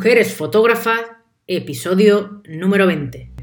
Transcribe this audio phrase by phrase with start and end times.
[0.00, 1.12] Mujeres Fotógrafas,
[1.46, 3.34] episodio número 20.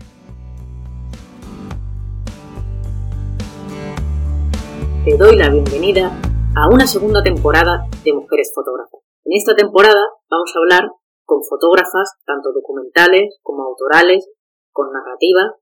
[5.06, 6.20] Te doy la bienvenida
[6.56, 9.02] a una segunda temporada de Mujeres Fotógrafas.
[9.26, 10.02] En esta temporada
[10.32, 10.90] vamos a hablar
[11.26, 14.28] con fotógrafas, tanto documentales como autorales,
[14.72, 15.54] con narrativa.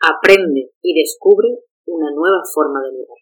[0.00, 1.46] Aprende y descubre
[1.86, 3.21] una nueva forma de mirar.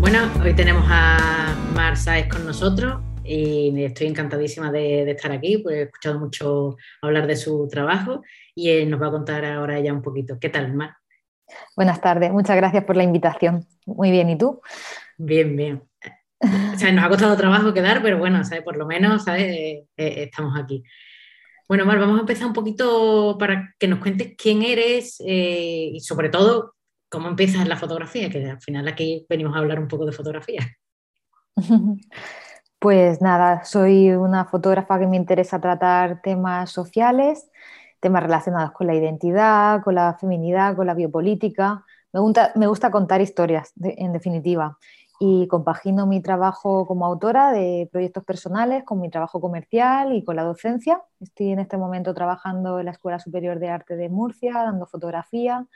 [0.00, 5.74] Bueno, hoy tenemos a Mar Saez con nosotros y estoy encantadísima de, estar aquí, pues
[5.74, 8.22] he escuchado mucho hablar de su trabajo
[8.54, 10.38] y nos va a contar ahora ella un poquito.
[10.38, 10.94] ¿Qué tal, Mar?
[11.76, 13.66] Buenas tardes, muchas gracias por la invitación.
[13.86, 14.60] Muy bien, ¿y tú?
[15.16, 15.82] Bien, bien.
[16.40, 18.62] O sea, nos ha costado trabajo quedar, pero bueno, ¿sabes?
[18.62, 19.42] por lo menos ¿sabes?
[19.42, 20.84] Eh, eh, estamos aquí.
[21.68, 26.00] Bueno, Mar, vamos a empezar un poquito para que nos cuentes quién eres eh, y
[26.00, 26.76] sobre todo
[27.08, 28.30] ¿cómo empiezas la fotografía?
[28.30, 30.60] Que al final aquí venimos a hablar un poco de fotografía.
[32.80, 37.50] Pues nada, soy una fotógrafa que me interesa tratar temas sociales,
[37.98, 41.84] temas relacionados con la identidad, con la feminidad, con la biopolítica.
[42.12, 44.78] Me gusta, me gusta contar historias, en definitiva.
[45.18, 50.36] Y compagino mi trabajo como autora de proyectos personales con mi trabajo comercial y con
[50.36, 51.02] la docencia.
[51.18, 55.66] Estoy en este momento trabajando en la Escuela Superior de Arte de Murcia, dando fotografía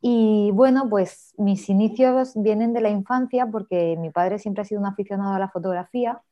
[0.00, 4.80] y bueno, pues mis inicios vienen de la infancia porque mi padre siempre ha sido
[4.80, 6.22] un aficionado a la fotografía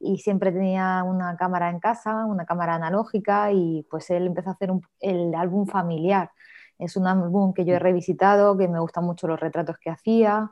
[0.00, 4.52] y siempre tenía una cámara en casa, una cámara analógica y pues él empezó a
[4.54, 4.70] hacer
[5.00, 6.30] el álbum familiar.
[6.78, 10.50] Es un álbum que yo he revisitado, que me gustan mucho los retratos que hacía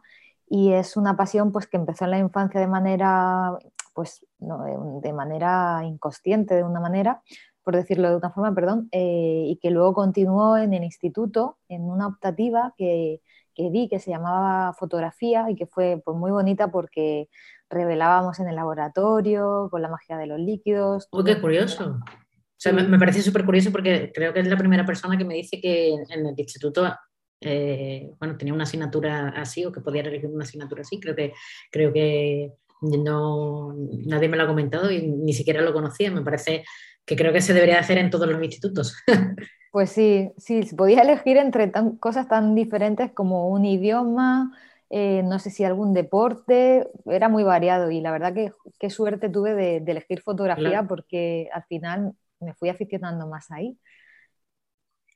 [0.49, 3.59] y es una pasión pues que empezó en la infancia de manera
[3.95, 7.23] pues de manera inconsciente de una manera
[7.71, 11.83] por decirlo de una forma, perdón, eh, y que luego continuó en el instituto en
[11.83, 13.21] una optativa que,
[13.55, 17.29] que di que se llamaba fotografía y que fue pues, muy bonita porque
[17.69, 21.07] revelábamos en el laboratorio con la magia de los líquidos.
[21.13, 22.01] ¡Oh, qué curioso!
[22.01, 25.35] O sea, me, parece súper curioso porque creo que es la primera persona que me
[25.35, 26.93] dice que en el instituto
[27.41, 30.99] eh, bueno, tenía una asignatura así o que podía elegir una asignatura así.
[30.99, 31.35] Creo que,
[31.71, 33.75] creo que no,
[34.07, 36.11] nadie me lo ha comentado y ni siquiera lo conocía.
[36.11, 36.65] Me parece
[37.05, 38.97] que creo que se debería hacer en todos los institutos.
[39.73, 41.71] Pues sí, sí, se podía elegir entre
[42.01, 44.53] cosas tan diferentes como un idioma,
[44.91, 49.29] eh, no sé si algún deporte, era muy variado y la verdad que qué suerte
[49.29, 53.79] tuve de, elegir fotografía porque al final me fui aficionando más ahí.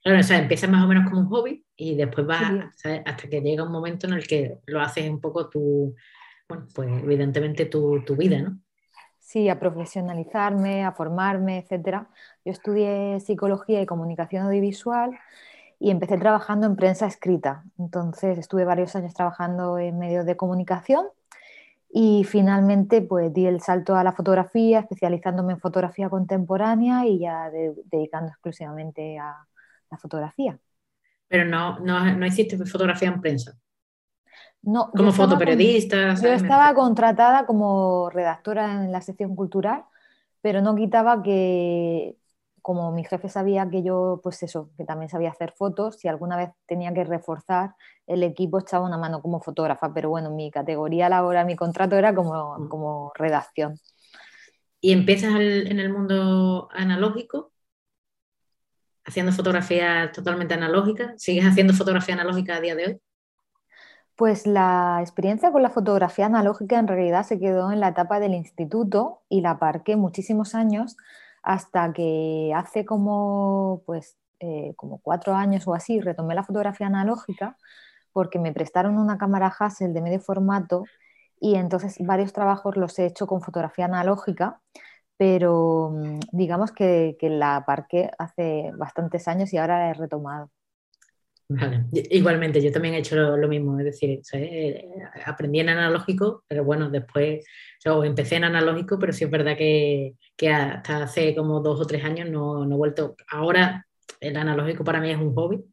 [0.05, 2.53] Claro, o sea, empiezas más o menos como un hobby y después vas
[2.85, 5.97] hasta que llega un momento en el que lo haces un poco tu,
[6.49, 8.59] bueno, pues evidentemente tu, tu vida, ¿no?
[9.35, 12.07] sí, a profesionalizarme, a formarme, etc.
[12.45, 15.19] Yo estudié psicología y comunicación audiovisual
[15.81, 17.65] y empecé trabajando en prensa escrita.
[17.79, 21.07] Entonces estuve varios años trabajando en medios de comunicación
[21.93, 27.51] y finalmente pues di el salto a la fotografía, especializándome en fotografía contemporánea y ya
[27.51, 29.35] dedicando exclusivamente a
[29.91, 30.59] la fotografía.
[31.29, 33.57] Pero no, no, no hiciste fotografía en prensa.
[34.65, 36.15] No, como fotoperiodista.
[36.15, 39.85] Yo estaba contratada como redactora en la sección cultural,
[40.41, 42.17] pero no quitaba que,
[42.63, 46.37] como mi jefe sabía que yo, pues eso, que también sabía hacer fotos, si alguna
[46.37, 47.75] vez tenía que reforzar,
[48.07, 52.15] el equipo echaba una mano como fotógrafa, pero bueno, mi categoría laboral, mi contrato era
[52.15, 52.69] como, mm.
[52.69, 53.79] como redacción.
[54.81, 57.53] ¿Y empiezas en el mundo analógico?
[59.05, 61.23] ¿Haciendo fotografías totalmente analógicas?
[61.23, 63.01] ¿Sigues haciendo fotografía analógica a día de hoy?
[64.17, 68.35] Pues la experiencia con la fotografía analógica en realidad se quedó en la etapa del
[68.35, 70.97] instituto y la aparqué muchísimos años
[71.43, 77.57] hasta que hace como, pues, eh, como cuatro años o así retomé la fotografía analógica
[78.13, 80.85] porque me prestaron una cámara Hassel de medio formato
[81.41, 84.61] y entonces varios trabajos los he hecho con fotografía analógica,
[85.19, 90.51] pero mm, digamos que, que la aparqué hace bastantes años y ahora la he retomado.
[92.11, 94.89] Igualmente, yo también he hecho lo, mismo, es decir, eh,
[95.27, 97.45] aprendí en analógico, pero bueno, después
[97.85, 100.15] yo empecé en analógico, pero sí es verdad que,
[100.51, 103.15] hasta hace como dos o tres años no, no, he vuelto.
[103.29, 103.87] Ahora
[104.21, 105.65] el analógico para mí es un hobby,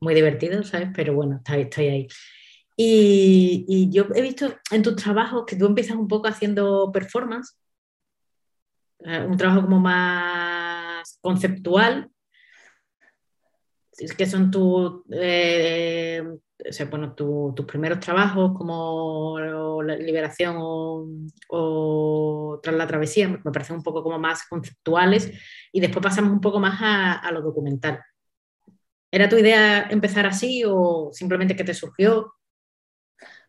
[0.00, 0.88] muy divertido, ¿sabes?
[0.94, 2.08] Pero bueno, estoy, ahí.
[2.76, 7.56] Y, y, yo he visto en tus trabajos que tú empiezas un poco haciendo performance,
[9.00, 12.10] eh, un trabajo como más conceptual,
[14.16, 16.22] ¿qué son tus eh,
[16.90, 19.38] bueno, tus primeros trabajos como
[19.82, 20.56] liberación
[21.48, 23.28] o, tras la travesía?
[23.28, 25.30] Me parecen un poco como más conceptuales
[25.72, 28.00] y después pasamos un poco más a, a lo documental.
[29.10, 32.34] ¿Era tu idea empezar así o simplemente que te surgió?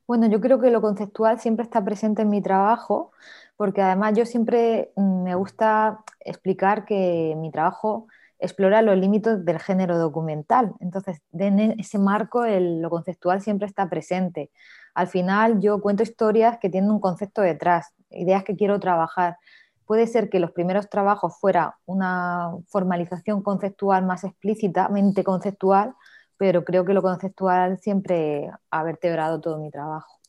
[0.05, 3.11] Bueno, yo creo que lo conceptual siempre está presente en mi trabajo,
[3.57, 8.07] porque además yo siempre mm, me gusta explicar que mi trabajo
[8.39, 10.74] explora los límites del género documental.
[10.80, 14.51] Entonces, en ese marco lo conceptual siempre está presente.
[14.94, 19.38] Al final yo cuento historias que tienen un concepto detrás, ideas que quiero trabajar.
[19.86, 25.94] Puede ser que los primeros trabajos fuera una formalización conceptual más explícitamente conceptual,
[26.36, 30.19] pero creo que lo conceptual siempre ha vertebrado todo mi trabajo.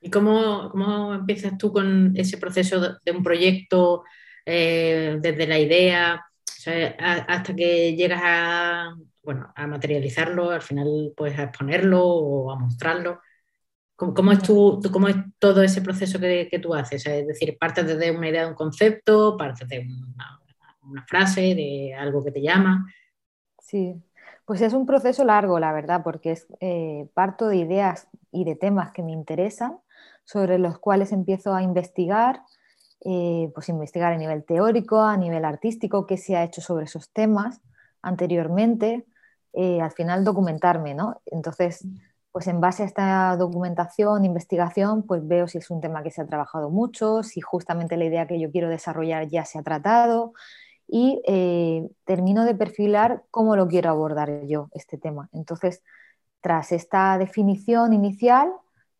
[0.00, 4.02] ¿Y cómo, cómo empiezas tú con ese proceso de, un proyecto
[4.44, 6.24] eh, desde la idea
[6.68, 13.20] hasta que llegas a, bueno, a materializarlo, al final puedes a exponerlo o a mostrarlo?
[13.96, 17.06] ¿Cómo, es, tu, cómo es todo ese proceso que, que, tú haces?
[17.06, 20.40] Es decir, partes desde una idea de un concepto, partes de una,
[20.88, 22.86] una frase, de algo que te llama.
[23.60, 24.02] Sí,
[24.44, 28.56] pues es un proceso largo, la verdad, porque es, eh, parto de ideas y de
[28.56, 29.78] temas que me interesan,
[30.24, 32.42] sobre los cuales empiezo a investigar,
[33.04, 37.10] eh, pues investigar a nivel teórico, a nivel artístico, qué se ha hecho sobre esos
[37.10, 37.60] temas
[38.00, 39.06] anteriormente,
[39.52, 41.20] eh, al final documentarme, ¿no?
[41.26, 41.86] Entonces,
[42.32, 46.22] pues en base a esta documentación, investigación, pues veo si es un tema que se
[46.22, 50.32] ha trabajado mucho, si justamente la idea que yo quiero desarrollar ya se ha tratado,
[50.88, 55.28] y eh, termino de perfilar cómo lo quiero abordar yo, este tema.
[55.32, 55.82] Entonces,
[56.40, 58.52] tras esta definición inicial,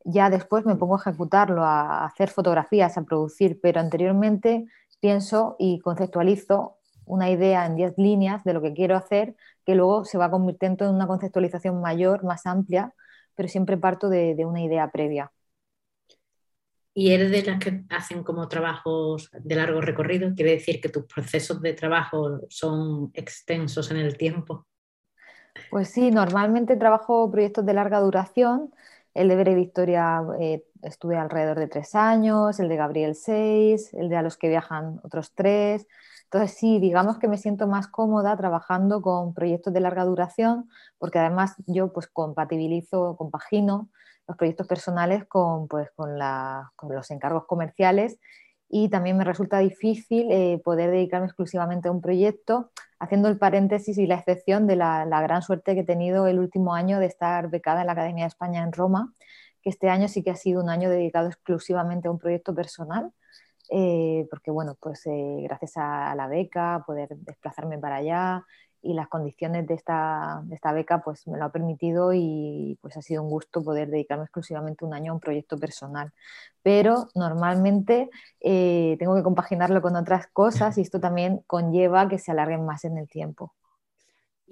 [0.05, 4.67] ya después me pongo a ejecutarlo, a hacer fotografías, a producir, pero anteriormente
[5.01, 9.35] pienso y conceptualizo una idea en 10 líneas de lo que quiero hacer,
[9.65, 12.95] que luego se va convirtiendo en una conceptualización mayor, más amplia,
[13.35, 15.33] pero siempre parto de una idea previa.
[16.95, 20.35] ¿Y eres de las que hacen como trabajos de largo recorrido?
[20.35, 24.67] ¿Quiere decir que tus procesos de trabajo son extensos en el tiempo?
[25.71, 28.75] Pues sí, normalmente trabajo proyectos de larga duración.
[29.15, 34.09] El de Bere Victoria eh, estuve alrededor de tres años, el de Gabriel seis, el
[34.09, 35.87] de A los que viajan otros tres.
[36.25, 40.69] Entonces sí, digamos que me siento más cómoda trabajando con proyectos de larga duración
[40.99, 43.91] porque además yo pues compatibilizo, compagino
[44.27, 48.19] los proyectos personales con, pues, con, los encargos comerciales
[48.69, 52.71] y también me resulta difícil eh, poder dedicarme exclusivamente a un proyecto,
[53.03, 56.73] haciendo el paréntesis y la excepción de la, gran suerte que he tenido el último
[56.73, 59.13] año de estar becada en la Academia de España en Roma,
[59.61, 63.13] que este año sí que ha sido un año dedicado exclusivamente a un proyecto personal,
[63.71, 68.47] eh, porque bueno, pues eh, gracias a la beca, poder desplazarme para allá,
[68.83, 70.43] y las condiciones de esta,
[70.75, 74.85] beca pues me lo ha permitido y pues ha sido un gusto poder dedicarme exclusivamente
[74.85, 76.13] un año a un proyecto personal.
[76.63, 82.33] Pero normalmente eh, tengo que compaginarlo con otras cosas y esto también conlleva que se
[82.33, 83.55] alarguen más en el tiempo.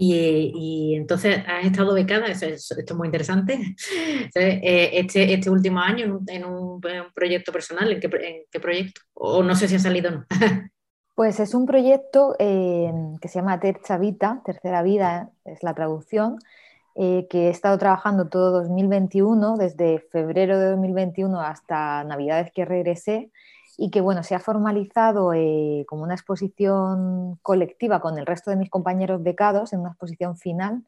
[0.03, 3.61] Y, entonces has estado becada, esto es muy interesante,
[4.35, 6.81] eh, este, este, último año en un,
[7.15, 9.03] proyecto personal, ¿en qué, ¿en qué, proyecto?
[9.13, 10.27] O no sé si ha salido o no.
[11.21, 16.39] Pues es un proyecto eh, que se llama Terza Vita, Tercera Vida es la traducción,
[16.95, 23.31] eh, que he estado trabajando todo 2021, desde febrero de 2021 hasta Navidades que regresé,
[23.77, 28.57] y que bueno, se ha formalizado eh, como una exposición colectiva con el resto de
[28.57, 30.85] mis compañeros becados en una exposición final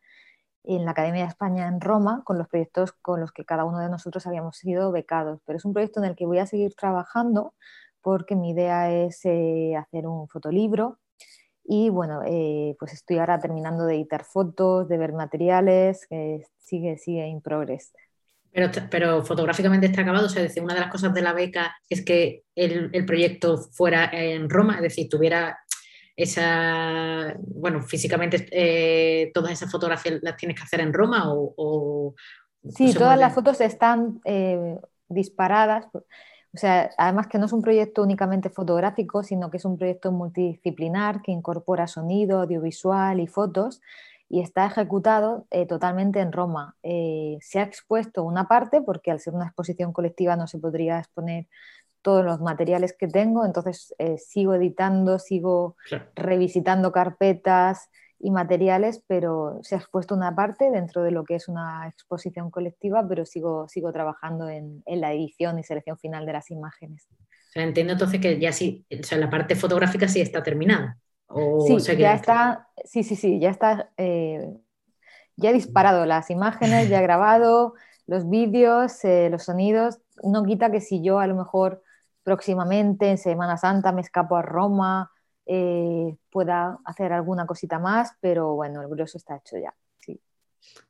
[0.64, 3.80] en la Academia de España en Roma, con los proyectos con los que cada uno
[3.80, 5.40] de nosotros habíamos sido becados.
[5.44, 7.52] Pero es un proyecto en el que voy a seguir trabajando
[8.02, 10.98] porque mi idea es eh, hacer un fotolibro
[11.64, 16.98] y bueno, eh, pues estoy ahora terminando de editar fotos, de ver materiales, que sigue,
[16.98, 17.92] sigue en progress.
[18.50, 21.74] Pero, pero fotográficamente está acabado, o sea, decir, una de las cosas de la beca
[21.88, 25.58] es que el, el proyecto fuera en Roma, es decir, tuviera
[26.16, 32.14] esa, bueno, físicamente eh, todas esas fotografías las tienes que hacer en Roma o...
[32.76, 34.20] sí, todas las fotos están
[35.08, 35.86] disparadas
[36.54, 40.12] o sea, además que no es un proyecto únicamente fotográfico, sino que es un proyecto
[40.12, 43.80] multidisciplinar que incorpora sonido, audiovisual y fotos
[44.28, 46.76] y está ejecutado eh, totalmente en Roma.
[46.82, 50.98] Eh, se ha expuesto una parte porque al ser una exposición colectiva no se podría
[50.98, 51.46] exponer
[52.02, 55.76] todos los materiales que tengo, entonces eh, sigo editando, sigo
[56.16, 57.88] revisitando carpetas,
[58.24, 62.50] y materiales, pero se ha expuesto una parte dentro de lo que es una exposición
[62.50, 67.08] colectiva, pero sigo, sigo trabajando en, en la edición y selección final de las imágenes.
[67.54, 70.98] entiendo entonces que ya sí, o sea, la parte fotográfica sí está terminada.
[71.66, 74.48] sí, ya está, sí, sí, sí, ya está eh,
[75.36, 77.74] ya he disparado las imágenes, ya he grabado
[78.06, 79.98] los vídeos, eh, los sonidos.
[80.22, 81.82] No quita que si yo a lo mejor
[82.22, 85.10] próximamente en Semana Santa me escapo a Roma,
[85.46, 89.74] eh, pueda hacer alguna cosita más, pero bueno, el grueso está hecho ya.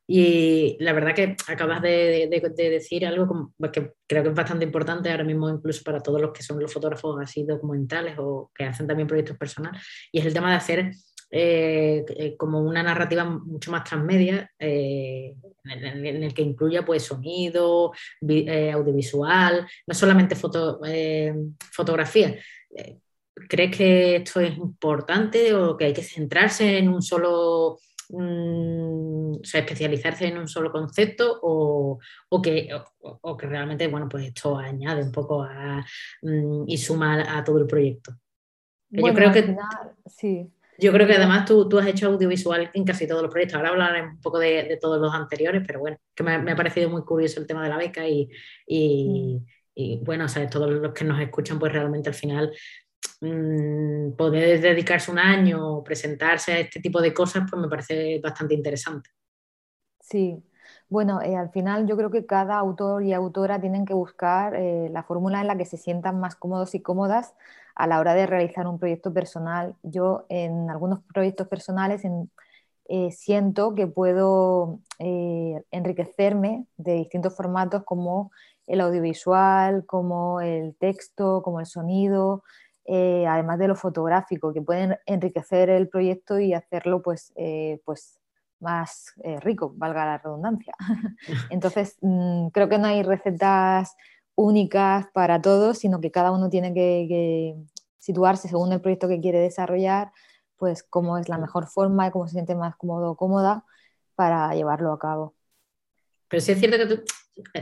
[0.07, 5.25] Y la verdad que acabas de, decir algo que creo que es bastante importante ahora
[5.25, 9.09] mismo, incluso para todos los que son los fotógrafos así documentales o que hacen también
[9.09, 9.81] proyectos personales,
[10.13, 10.93] y es el tema de hacer
[11.31, 19.67] eh, eh, como una narrativa mucho más transmedia, en, el, que incluya pues sonido, audiovisual,
[19.87, 20.81] no solamente foto,
[21.73, 22.37] fotografía
[23.35, 27.79] ¿Crees que esto es importante o que hay que centrarse en un solo,
[28.11, 31.99] mm, o sea, especializarse en un solo concepto o,
[32.43, 32.69] que,
[33.39, 35.47] que, realmente, bueno, pues esto añade un poco
[36.23, 38.13] mm, y suma a todo el proyecto?
[38.91, 39.57] yo creo que...
[40.07, 40.53] sí.
[40.79, 43.57] Yo creo que además tú, has hecho audiovisual en casi todos los proyectos.
[43.57, 47.03] Ahora hablaré un poco de, todos los anteriores, pero bueno, que me, ha parecido muy
[47.03, 48.29] curioso el tema de la beca y,
[48.67, 49.47] y, mm.
[49.77, 52.53] y bueno, o todos los que nos escuchan, pues realmente al final
[53.23, 58.21] Mm, poder dedicarse un año o presentarse a este tipo de cosas, pues me parece
[58.21, 59.11] bastante interesante.
[60.01, 60.43] Sí,
[60.89, 64.89] bueno, eh, al final yo creo que cada autor y autora tienen que buscar eh,
[64.91, 67.35] la fórmula en la que se sientan más cómodos y cómodas
[67.77, 69.77] a la hora de realizar un proyecto personal.
[69.83, 72.03] Yo en algunos proyectos personales
[72.89, 78.31] eh, siento que puedo enriquecerme de distintos formatos como
[78.67, 82.45] el audiovisual, como el texto, como el sonido,
[82.85, 88.19] eh, además de lo fotográfico, que pueden enriquecer el proyecto y hacerlo pues, eh, pues
[88.61, 90.75] más eh, rico, valga la redundancia.
[91.51, 93.97] Entonces, mm, creo que no hay recetas
[94.35, 97.57] únicas para todos, sino que cada uno tiene que,
[97.99, 100.11] situarse según el proyecto que quiere desarrollar,
[100.57, 103.65] pues cómo es la mejor forma y cómo se siente más cómodo o cómoda
[104.17, 105.35] para llevarlo a cabo.
[106.27, 107.05] Pero sí es cierto que tú,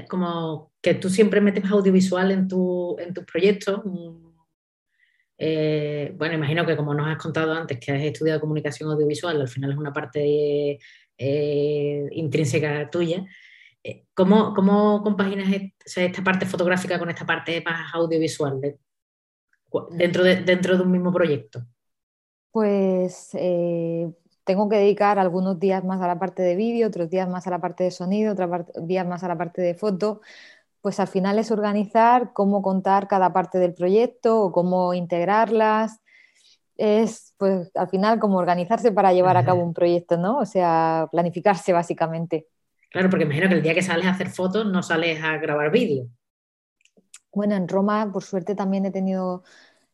[0.09, 4.30] como que tú siempre metes audiovisual en, tu, en tus proyectos, mm,
[5.42, 9.49] eh, bueno, imagino que como nos has contado antes, que has estudiado comunicación audiovisual, al
[9.49, 10.78] final es una parte
[11.16, 13.25] eh, intrínseca tuya.
[13.82, 15.49] Eh, ¿Cómo, cómo compaginas
[15.82, 18.61] esta parte fotográfica con esta parte más audiovisual
[19.92, 21.64] dentro, de, dentro de un mismo proyecto?
[22.52, 23.30] Pues
[24.44, 27.50] tengo que dedicar algunos días más a la parte de vídeo, otros días más a
[27.50, 30.20] la parte de sonido, otros días más a la parte de foto,
[30.81, 36.01] pues al final es organizar cómo contar cada parte del proyecto o cómo integrarlas.
[36.77, 40.39] Es, pues al final como organizarse para llevar a cabo un proyecto, ¿no?
[40.39, 42.47] O sea, planificarse básicamente.
[42.91, 45.71] Claro, porque imagino que el día que sales a hacer fotos no sales a grabar
[45.71, 46.09] vídeo.
[47.33, 49.45] Bueno, en Roma, por suerte, también he tenido,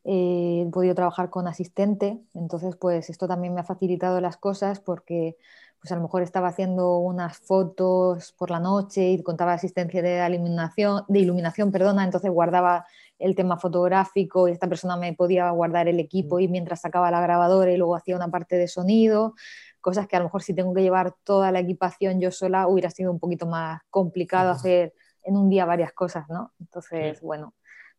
[0.04, 4.80] eh, he podido trabajar con asistente, entonces pues esto también me ha facilitado las cosas
[4.80, 5.36] porque
[5.80, 10.26] pues a lo mejor estaba haciendo unas fotos por la noche y contaba asistencia de
[10.28, 12.86] iluminación, de iluminación, perdona, entonces guardaba
[13.18, 17.20] el tema fotográfico y esta persona me podía guardar el equipo y mientras sacaba la
[17.20, 19.34] grabadora y luego hacía una parte de sonido,
[19.80, 22.90] cosas que a lo mejor si tengo que llevar toda la equipación yo sola hubiera
[22.90, 24.92] sido un poquito más complicado hacer
[25.22, 26.52] en un día varias cosas, ¿no?
[26.60, 27.54] Entonces, bueno,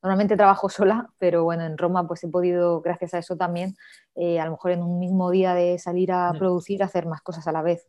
[0.08, 3.76] Normalmente trabajo sola, pero bueno, en Roma pues he podido, gracias a eso también,
[4.16, 7.46] eh, a lo mejor en un mismo día de salir a producir, hacer más cosas
[7.46, 7.86] a la vez.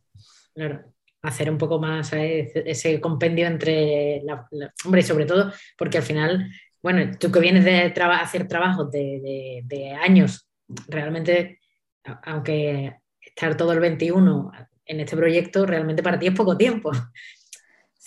[0.53, 0.83] Claro,
[1.23, 4.49] hacer un poco más eh, ese compendio entre, la,
[4.85, 6.51] hombre, y sobre todo porque al final,
[6.83, 10.49] bueno, tú que vienes de hacer trabajos de, de años,
[10.89, 11.61] realmente,
[12.25, 14.51] aunque estar todo el 21
[14.85, 16.91] en este proyecto, realmente para ti es poco tiempo.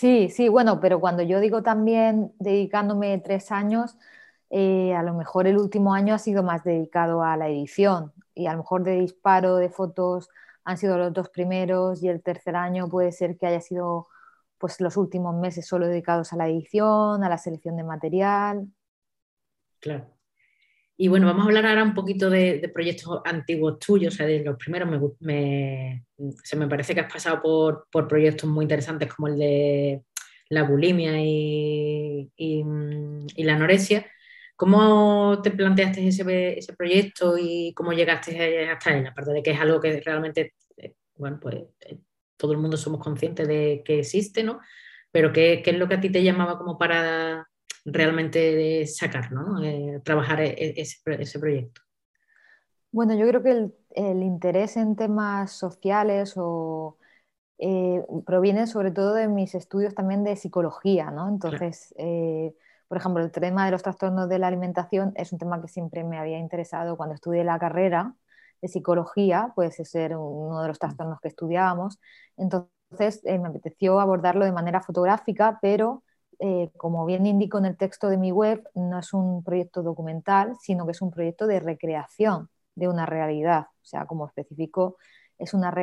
[0.01, 3.97] Sí, sí, bueno, pero cuando yo digo también dedicándome tres años,
[4.49, 8.47] eh, a lo mejor el último año ha sido más dedicado a la edición y
[8.47, 10.27] a lo mejor de disparo de fotos
[10.63, 14.07] han sido los dos primeros y el tercer año puede ser que haya sido
[14.57, 18.67] pues los últimos meses solo dedicados a la edición, a la selección de material.
[19.79, 20.20] Claro.
[21.01, 24.43] Y bueno, vamos a hablar ahora un poquito de, proyectos antiguos tuyos, o sea, de
[24.43, 24.87] los primeros.
[25.19, 26.05] Me,
[26.43, 30.03] se me parece que has pasado por, proyectos muy interesantes como el de
[30.49, 32.29] la bulimia y,
[33.35, 34.05] la anorexia.
[34.55, 39.07] ¿Cómo te planteaste ese, ese, proyecto y cómo llegaste hasta él?
[39.07, 41.97] Aparte de que es algo que realmente, eh, bueno, pues eh,
[42.37, 44.59] todo el mundo somos conscientes de que existe, ¿no?
[45.09, 47.49] Pero ¿qué, ¿qué, es lo que a ti te llamaba como para
[47.85, 49.63] realmente sacar, ¿no?
[49.63, 51.81] Eh, trabajar e, e, ese, proyecto.
[52.91, 56.97] Bueno, yo creo que el, interés en temas sociales o,
[57.57, 61.29] eh, proviene sobre todo de mis estudios también de psicología, ¿no?
[61.29, 62.53] Entonces, eh,
[62.87, 66.03] por ejemplo, el tema de los trastornos de la alimentación es un tema que siempre
[66.03, 68.15] me había interesado cuando estudié la carrera
[68.61, 71.99] de psicología, pues ese era uno de los trastornos que estudiábamos.
[72.37, 76.03] Entonces, Entonces me apeteció abordarlo de manera fotográfica, pero
[76.77, 80.85] como bien indico en el texto de mi web, no es un proyecto documental, sino
[80.85, 83.67] que es un proyecto de recreación de una realidad.
[83.81, 84.97] O sea, como especifico,
[85.37, 85.73] es una,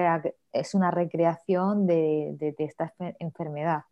[0.53, 3.83] es una recreación de, esta enfermedad.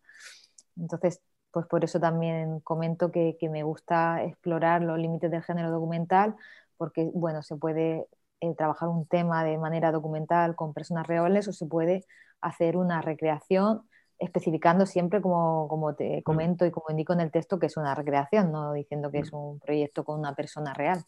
[0.77, 1.21] Entonces,
[1.51, 6.35] pues por eso también comento que, que, me gusta explorar los límites del género documental,
[6.77, 8.07] porque, bueno, se puede
[8.39, 12.05] eh, trabajar un tema de manera documental con personas reales o se puede
[12.41, 13.83] hacer una recreación
[14.19, 16.21] especificando siempre, como, como te mm.
[16.23, 19.31] comento y como indico en el texto, que es una recreación, no diciendo que es
[19.31, 19.35] mm.
[19.35, 21.03] un proyecto con una persona real.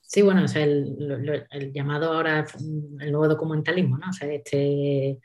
[0.00, 2.44] Sí, bueno, o sea, el, el, llamado ahora
[3.00, 4.10] el nuevo documentalismo, ¿no?
[4.10, 5.18] O sea, este,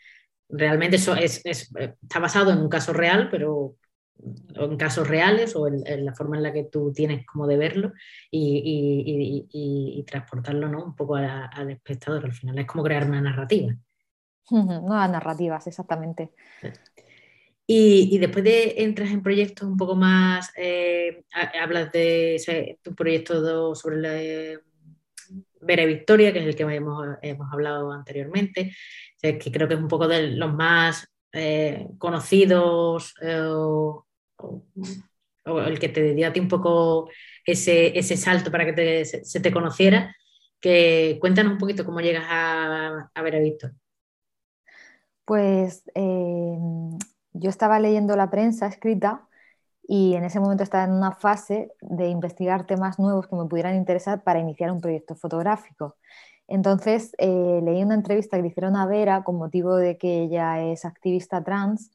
[0.48, 3.76] realmente eso es, es, está basado en un caso real, pero
[4.56, 7.92] en casos reales o en, la forma en la que tú tienes como de verlo
[8.32, 10.86] y, y, y, transportarlo ¿no?
[10.86, 12.26] un poco al espectador.
[12.26, 13.76] Al final es como crear una narrativa.
[14.50, 16.32] Nuevas narrativas, exactamente.
[17.69, 21.25] Y, después de entras en proyectos un poco más, eh,
[21.62, 24.62] hablas de tu proyecto sobre la,
[25.59, 28.74] Vera Victoria, que es el que hemos, hemos hablado anteriormente,
[29.21, 34.05] que creo que es un poco de los más eh, conocidos eh, o,
[35.45, 37.09] el que te dio a ti un poco
[37.45, 40.15] ese, ese salto para que se, te conociera.
[40.59, 43.75] Que cuéntanos un poquito cómo llegas a, Vera Victoria.
[45.25, 46.57] Pues eh,
[47.39, 49.27] yo estaba leyendo la prensa escrita
[49.88, 53.75] y en ese momento estaba en una fase de investigar temas nuevos que me pudieran
[53.75, 55.96] interesar para iniciar un proyecto fotográfico.
[56.48, 60.62] Entonces eh, leí una entrevista que le hicieron a Vera con motivo de que ella
[60.62, 61.91] es activista trans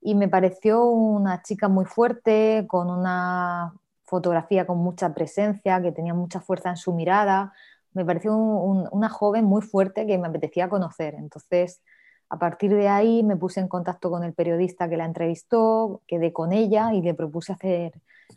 [0.00, 3.74] y me pareció una chica muy fuerte, con una
[4.04, 7.52] fotografía con mucha presencia, que tenía mucha fuerza en su mirada.
[7.92, 11.14] Me pareció una joven muy fuerte que me apetecía conocer.
[11.14, 11.82] Entonces
[12.28, 16.32] a partir de ahí me puse en contacto con el periodista que la entrevistó, quedé
[16.32, 17.92] con ella y le propuse hacer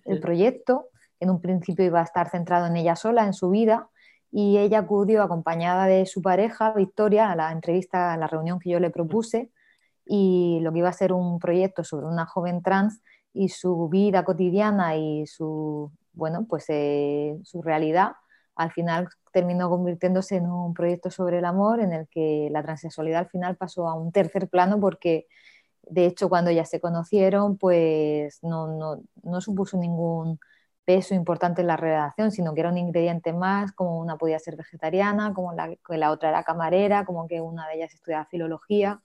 [0.06, 0.90] el proyecto.
[1.20, 3.90] En un principio iba a estar centrado en ella sola, en su vida,
[4.32, 8.70] y ella acudió acompañada de su pareja, Victoria, a la entrevista, a la reunión que
[8.70, 9.50] yo le propuse,
[10.06, 13.02] y lo que iba a ser un proyecto sobre una joven trans
[13.34, 18.14] y su vida cotidiana y su, bueno, pues, eh, su realidad,
[18.56, 23.22] al final terminó convirtiéndose en un proyecto sobre el amor en el que la transexualidad
[23.22, 25.28] al final pasó a un tercer plano porque
[25.84, 30.40] de hecho cuando ya se conocieron pues no, no, supuso ningún
[30.86, 34.56] peso importante en la relación, sino que era un ingrediente más, como una podía ser
[34.56, 39.02] vegetariana, como la, que la otra era camarera, como que una de ellas estudiaba filología,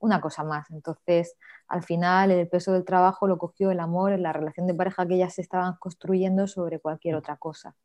[0.00, 0.70] una cosa más.
[0.70, 1.36] Entonces,
[1.68, 5.06] al final, el peso del trabajo lo cogió el amor, en la relación de pareja
[5.06, 7.76] que ellas estaban construyendo sobre cualquier otra cosa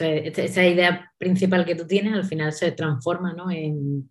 [0.00, 3.50] esa idea principal que tú tienes al final se transforma ¿no?
[3.50, 4.10] en,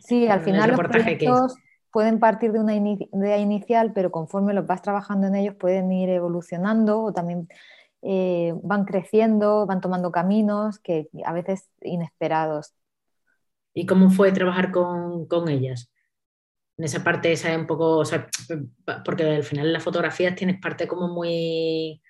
[0.00, 1.56] sí, al final los proyectos
[1.90, 6.10] pueden partir de una idea inicial, pero conforme los vas trabajando en ellos pueden ir
[6.10, 7.48] evolucionando o también
[8.02, 12.74] eh, van creciendo, van tomando caminos que a veces inesperados.
[13.72, 15.90] ¿Y cómo fue trabajar con, con ellas?
[16.76, 18.28] En esa parte, esa un poco, o sea,
[19.04, 22.02] porque al final en las fotografías tienes parte como muy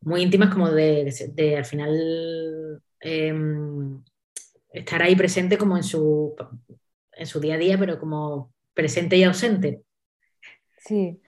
[0.00, 4.02] muy íntimas como de, al final em,
[4.70, 6.34] estar ahí presente como en su,
[7.12, 9.82] en su día a día, pero como presente y ausente.
[10.78, 11.20] Sí,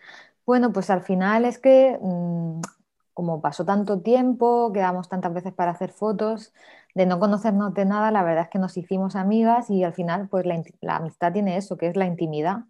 [0.46, 2.60] bueno, pues al final es que mm,
[3.14, 6.52] como pasó tanto tiempo, quedamos tantas veces para hacer fotos,
[6.94, 10.28] de no conocernos de nada, la verdad es que nos hicimos amigas y al final
[10.28, 12.64] pues la, la amistad tiene eso, que es la intimidad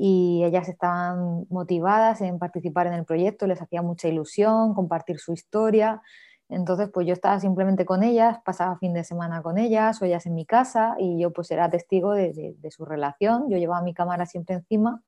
[0.00, 5.32] y ellas estaban motivadas en participar en el proyecto, les hacía mucha ilusión compartir su
[5.32, 6.00] historia.
[6.48, 10.24] Entonces, pues yo estaba simplemente con ellas, pasaba fin de semana con ellas o ellas
[10.26, 13.50] en mi casa y yo pues era testigo de, su relación.
[13.50, 15.02] Yo llevaba mi cámara siempre encima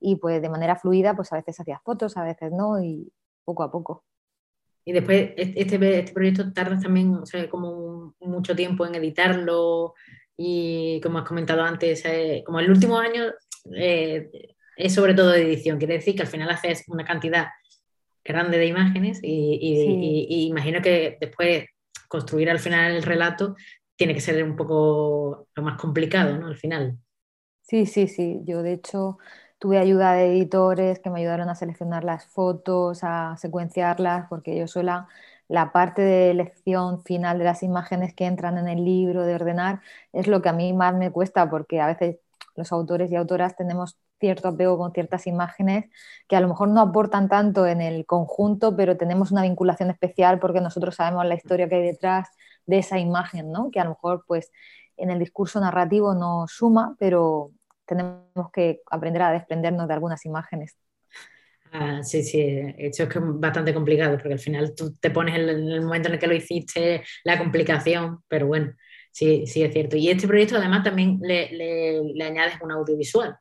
[0.00, 3.12] y pues de manera fluida pues a veces hacía fotos, a veces no y
[3.44, 4.04] poco a poco.
[4.84, 9.94] Y después este, este proyecto tarda también o sea, como mucho tiempo en editarlo
[10.36, 13.22] y como has comentado antes, eh, como el último año
[13.74, 14.30] eh,
[14.76, 17.46] es sobre todo de edición, quiere decir que al final haces una cantidad
[18.24, 21.64] grande de imágenes y, imagino que después
[22.08, 23.56] construir al final el relato
[23.96, 26.48] tiene que ser un poco lo más complicado, ¿no?
[26.48, 26.98] Al final.
[27.62, 28.40] Sí, sí, sí.
[28.44, 29.18] Yo de hecho
[29.58, 34.66] tuve ayuda de editores que me ayudaron a seleccionar las fotos, a secuenciarlas, porque yo
[34.68, 35.08] sola
[35.48, 39.80] la parte de elección final de las imágenes que entran en el libro, de ordenar,
[40.12, 42.18] es lo que a mí más me cuesta, porque a veces
[42.56, 45.86] los autores y autoras tenemos cierto apego con ciertas imágenes
[46.28, 50.38] que a lo mejor no aportan tanto en el conjunto, pero tenemos una vinculación especial
[50.38, 52.28] porque nosotros sabemos la historia que hay detrás
[52.66, 53.70] de esa imagen, ¿no?
[53.70, 54.50] que a lo mejor pues
[54.96, 57.52] en el discurso narrativo no suma, pero
[57.86, 60.76] tenemos que aprender a desprendernos de algunas imágenes.
[61.72, 62.40] Ah, sí, sí,
[62.78, 66.08] hecho es que es bastante complicado porque al final tú te pones en el momento
[66.08, 68.72] en el que lo hiciste la complicación, pero bueno,
[69.16, 69.96] sí, sí es cierto.
[69.96, 73.38] Y este proyecto además también le, le añades un audiovisual.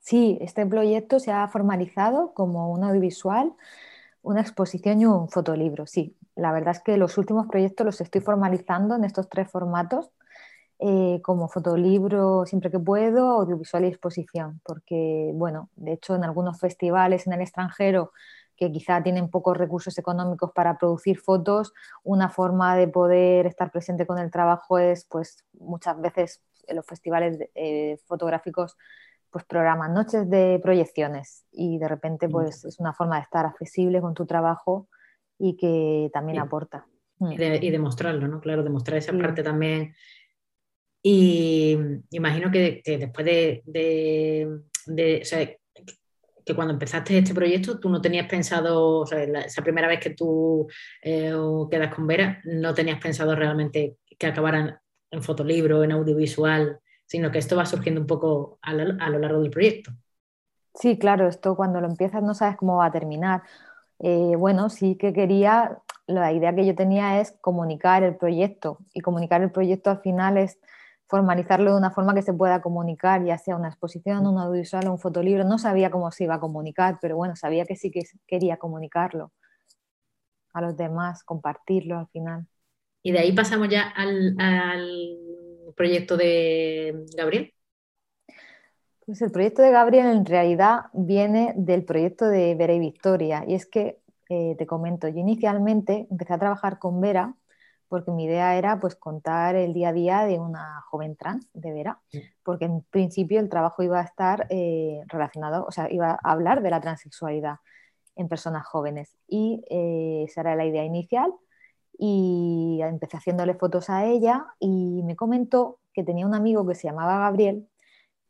[0.00, 3.54] Sí, este proyecto se ha formalizado como un audiovisual,
[4.22, 5.86] una exposición y un fotolibro.
[5.86, 10.10] Sí, la verdad es que los últimos proyectos los estoy formalizando en estos tres formatos
[10.78, 16.60] eh, como fotolibro siempre que puedo, audiovisual y exposición, porque, bueno, de hecho en algunos
[16.60, 18.12] festivales en el extranjero
[18.56, 24.06] que quizá tienen pocos recursos económicos para producir fotos, una forma de poder estar presente
[24.06, 28.76] con el trabajo es, pues, muchas veces en los festivales eh, fotográficos
[29.30, 34.00] pues programan noches de proyecciones y de repente pues es una forma de estar accesible
[34.00, 34.88] con tu trabajo
[35.38, 36.86] y que también aporta.
[37.20, 38.40] Y, demostrarlo, ¿no?
[38.40, 39.94] Claro, demostrar esa parte también
[41.08, 41.78] y
[42.10, 44.48] imagino que, después de,
[45.22, 45.48] o sea,
[46.46, 50.10] que cuando empezaste este proyecto tú no tenías pensado, o sea, esa primera vez que
[50.10, 50.68] tú
[51.02, 51.34] eh,
[51.68, 54.78] quedas con Vera, no tenías pensado realmente que acabaran
[55.10, 59.50] en fotolibro, en audiovisual, sino que esto va surgiendo un poco a, lo largo del
[59.50, 59.90] proyecto.
[60.74, 63.42] Sí, claro, esto cuando lo empiezas no sabes cómo va a terminar.
[63.98, 69.00] Eh, bueno, sí que quería, la idea que yo tenía es comunicar el proyecto y
[69.00, 70.60] comunicar el proyecto al final es
[71.08, 74.92] formalizarlo de una forma que se pueda comunicar, ya sea una exposición, un audiovisual o
[74.92, 75.44] un fotolibro.
[75.44, 79.32] No sabía cómo se iba a comunicar, pero bueno, sabía que sí que quería comunicarlo
[80.52, 82.46] a los demás, compartirlo al final.
[83.02, 84.34] Y de ahí pasamos ya al,
[85.76, 87.52] proyecto de Gabriel.
[89.04, 93.44] Pues el proyecto de Gabriel en realidad viene del proyecto de Vera y Victoria.
[93.46, 97.36] Y es que, eh, te comento, yo inicialmente empecé a trabajar con Vera
[97.88, 101.72] porque mi idea era pues contar el día a día de una joven trans, de
[101.72, 102.00] Vera,
[102.42, 106.62] porque en principio el trabajo iba a estar eh, relacionado, o sea, iba a hablar
[106.62, 107.56] de la transexualidad
[108.16, 111.32] en personas jóvenes y eh, esa era la idea inicial
[111.98, 116.88] y empecé haciéndole fotos a ella y me comentó que tenía un amigo que se
[116.88, 117.68] llamaba Gabriel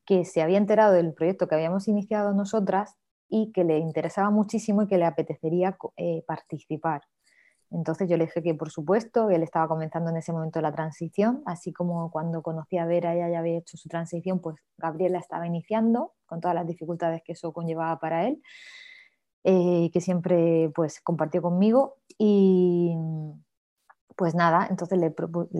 [0.06, 2.96] que se había enterado del proyecto que habíamos iniciado nosotras
[3.28, 7.02] y que le interesaba muchísimo y que le apetecería eh, participar.
[7.70, 11.42] Entonces yo le dije que por supuesto, él estaba comenzando en ese momento la transición,
[11.46, 15.46] así como cuando conocí a Vera, ella ya había hecho su transición, pues Gabriela estaba
[15.46, 18.42] iniciando con todas las dificultades que eso conllevaba para él,
[19.44, 21.98] eh, que siempre pues compartió conmigo.
[22.18, 22.94] Y
[24.16, 25.14] pues nada, entonces le,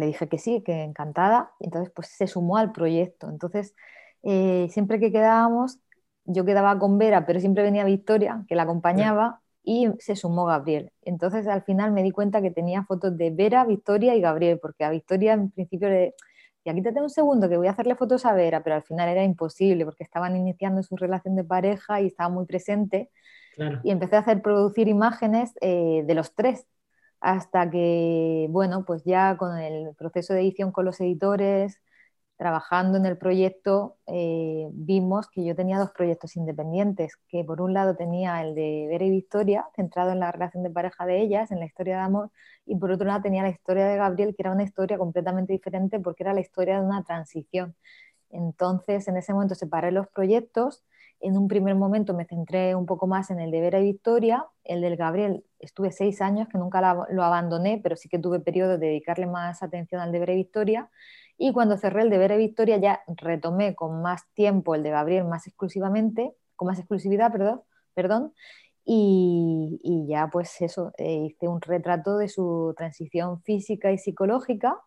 [0.07, 3.29] dije que sí, que encantada, y entonces pues se sumó al proyecto.
[3.29, 3.75] Entonces
[4.23, 5.79] eh, siempre que quedábamos,
[6.25, 10.93] yo quedaba con Vera, pero siempre venía Victoria, que la acompañaba y se sumó Gabriel.
[11.03, 14.85] Entonces al final me di cuenta que tenía fotos de Vera, Victoria y Gabriel, porque
[14.85, 16.15] a Victoria en principio le...
[16.63, 18.85] Y aquí te tengo un segundo que voy a hacerle fotos a Vera, pero al
[18.85, 23.11] final era imposible porque estaban iniciando su relación de pareja y estaba muy presente.
[23.83, 26.67] Y empecé a hacer producir imágenes eh, de los tres,
[27.21, 31.81] hasta que, bueno, pues ya con el proceso de edición con los editores,
[32.37, 37.73] trabajando en el proyecto eh, vimos que yo tenía dos proyectos independientes, que por un
[37.73, 41.51] lado tenía el de Vera y Victoria, centrado en la relación de pareja de ellas,
[41.51, 42.31] en la historia de amor,
[42.67, 45.99] y por otro lado tenía la historia de Gabriel, que era una historia completamente diferente
[45.99, 47.75] porque era la historia de una transición.
[48.31, 50.85] Entonces, en ese momento separé los proyectos.
[51.21, 54.45] En un primer momento me centré un poco más en el de Vera y Victoria.
[54.65, 58.77] El del Gabriel estuve seis años, que nunca lo abandoné, pero sí que tuve periodo
[58.77, 60.91] de dedicarle más atención al de Vera y Victoria.
[61.39, 65.25] Y cuando cerré el de Vera Victoria ya retomé con más tiempo el de Gabriel
[65.25, 67.63] más exclusivamente, con más exclusividad, perdón,
[67.95, 68.35] perdón.
[68.85, 74.81] Y, ya pues eso, eh, hice un retrato de su transición física y psicológica,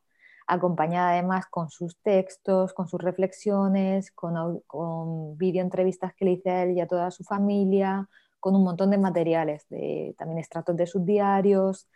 [0.48, 6.50] acompañada además con sus textos, con sus reflexiones, con, con video entrevistas que le hice
[6.50, 8.08] a él y a toda su familia,
[8.40, 11.88] con un montón de materiales, de, también extractos de sus diarios,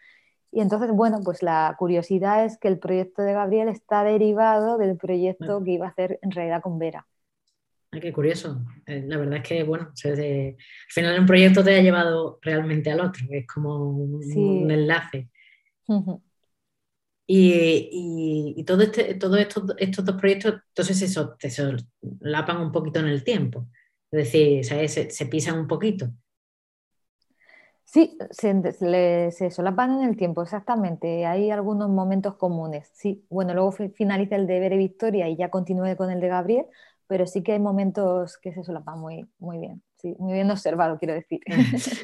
[0.53, 4.97] y entonces, bueno, pues la curiosidad es que el proyecto de Gabriel está derivado del
[4.97, 7.07] proyecto que iba a hacer en realidad con Vera.
[7.91, 8.61] Ay, qué curioso.
[8.85, 10.55] Eh, la verdad es que, bueno, al
[10.89, 15.29] final un proyecto te ha llevado realmente al otro, es como un, enlace.
[17.25, 22.99] y, y, todo este, todos estos, estos dos proyectos, entonces eso, te solapan un poquito
[22.99, 23.67] en el tiempo.
[24.11, 26.11] Es decir, Se, se pisan un poquito.
[27.93, 31.27] Sí, se, solapan en el tiempo, exactamente.
[31.27, 32.89] Hay algunos momentos comunes.
[32.91, 36.65] Sí, bueno, luego finaliza el de Bere Victoria y ya continúe con el de Gabriel,
[37.05, 39.83] pero sí que hay momentos que se solapan muy, muy bien.
[39.97, 41.41] Sí, muy bien observado, quiero decir.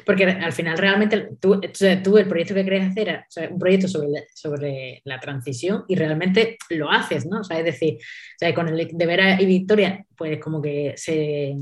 [0.06, 1.60] Porque al final realmente tú,
[2.04, 5.96] tú el proyecto que querías hacer era un proyecto sobre la, sobre la transición y
[5.96, 7.40] realmente lo haces, ¿no?
[7.40, 10.94] O sea, es decir, o sea, con el de Vera y Victoria, pues como que
[10.96, 11.56] se,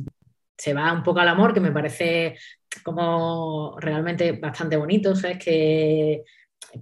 [0.59, 2.37] se va un poco al amor, que me parece
[2.83, 5.39] como realmente bastante bonito, ¿sabes?
[5.39, 6.25] Que,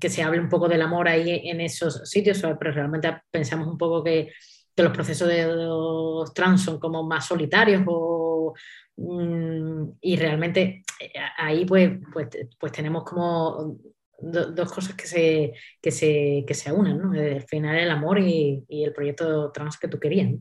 [0.01, 3.79] que se hable un poco del amor ahí en esos sitios, pero realmente pensamos un
[3.79, 4.33] poco que,
[4.75, 8.55] que los procesos de los trans son como más solitarios o,
[8.97, 13.79] mm, y realmente eh, ahí pues, pues, pues tenemos como
[14.19, 17.13] dos cosas que se, que se, que se unan, ¿no?
[17.13, 20.33] Al final el amor y, y, el proyecto trans que tú querías.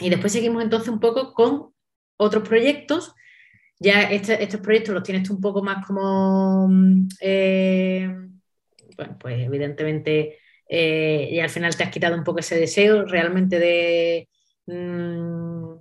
[0.00, 1.71] Y después seguimos entonces un poco con
[2.22, 3.14] otros proyectos.
[3.78, 8.08] Ya este, estos proyectos los tienes tú un poco más como, mm, eh,
[8.96, 13.58] bueno, pues evidentemente, eh, y al final te has quitado un poco ese deseo realmente
[13.58, 14.28] de,
[14.66, 15.74] mm,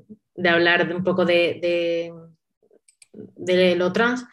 [0.48, 2.12] hablar un poco de,
[3.36, 4.26] de, lo trans.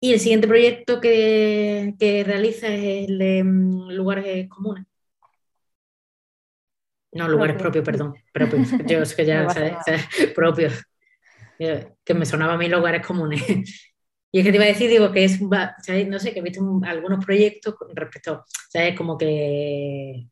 [0.00, 4.87] Y el siguiente proyecto que, que realiza es el de mm, lugares comunes.
[7.12, 8.14] No, lugares propios, perdón.
[8.32, 8.68] Propios.
[8.86, 9.74] Yo es que ya, ¿sabes?
[10.34, 10.82] Propios.
[11.58, 13.42] Que me sonaba a mí lugares comunes.
[14.30, 16.60] Y es que te iba a decir, digo, que es, No sé, que he visto
[16.84, 18.94] algunos proyectos respecto, ¿sabes?
[18.94, 20.26] Como que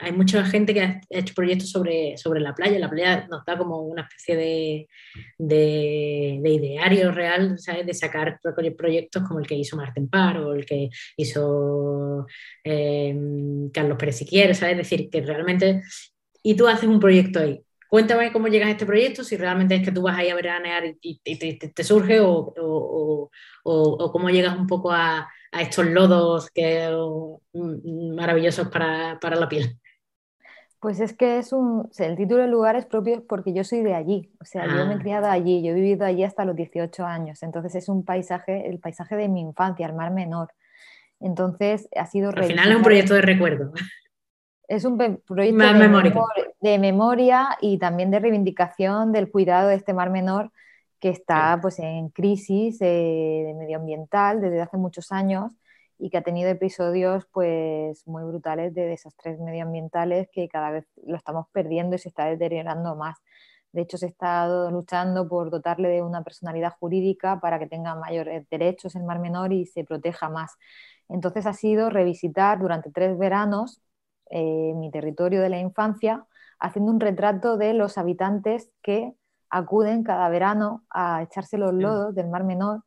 [0.00, 2.78] hay mucha gente que ha hecho proyectos sobre, sobre la playa.
[2.78, 4.88] La playa nos da como una especie de,
[5.38, 7.86] de, ideario real, ¿sabes?
[7.86, 8.40] De sacar
[8.76, 12.26] proyectos como el que hizo Marten Par o el que hizo
[12.64, 13.14] eh,
[13.72, 14.72] Carlos Pérez Siquiera, ¿sabes?
[14.78, 15.82] Es decir, que realmente...
[16.42, 17.62] Y tú haces un proyecto ahí.
[17.88, 20.86] Cuéntame cómo llegas a este proyecto, si realmente es que tú vas ahí a veranear
[21.02, 23.30] y, y, te, surge o, o,
[23.64, 26.88] o cómo llegas un poco a, a estos lodos que,
[27.52, 29.78] mm, maravillosos para, la piel?
[30.80, 34.32] Pues es que es un, el título de lugares propios porque yo soy de allí,
[34.40, 34.98] o sea, yo me he ah.
[34.98, 38.80] criado allí, yo he vivido allí hasta los 18 años, entonces es un paisaje, el
[38.80, 40.48] paisaje de mi infancia, el Mar Menor.
[41.20, 42.30] Entonces ha sido...
[42.30, 43.72] Al final es un proyecto de recuerdo.
[44.66, 46.14] Es un proyecto de memoria,
[46.60, 50.50] de memoria y también de reivindicación del cuidado de este Mar Menor
[51.02, 55.52] que está pues, en crisis eh, medioambiental desde hace muchos años
[55.98, 61.16] y que ha tenido episodios pues, muy brutales de desastres medioambientales que cada vez lo
[61.16, 63.18] estamos perdiendo y se está deteriorando más.
[63.72, 68.48] De hecho, se está luchando por dotarle de una personalidad jurídica para que tenga mayores
[68.48, 70.52] derechos el Mar Menor y se proteja más.
[71.08, 73.82] Entonces ha sido revisitar durante tres veranos
[74.30, 76.26] eh, mi territorio de la infancia,
[76.60, 79.14] haciendo un retrato de los habitantes que
[79.52, 82.82] acuden cada verano a echarse los lodos del Mar Menor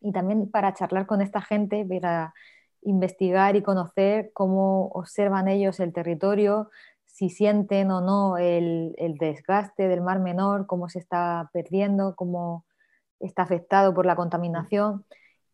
[0.00, 2.34] y también para charlar con esta gente, para
[2.82, 6.70] investigar y conocer cómo observan ellos el territorio,
[7.04, 12.64] si sienten o no el, desgaste del Mar Menor, cómo se está perdiendo, cómo
[13.20, 15.04] está afectado por la contaminación.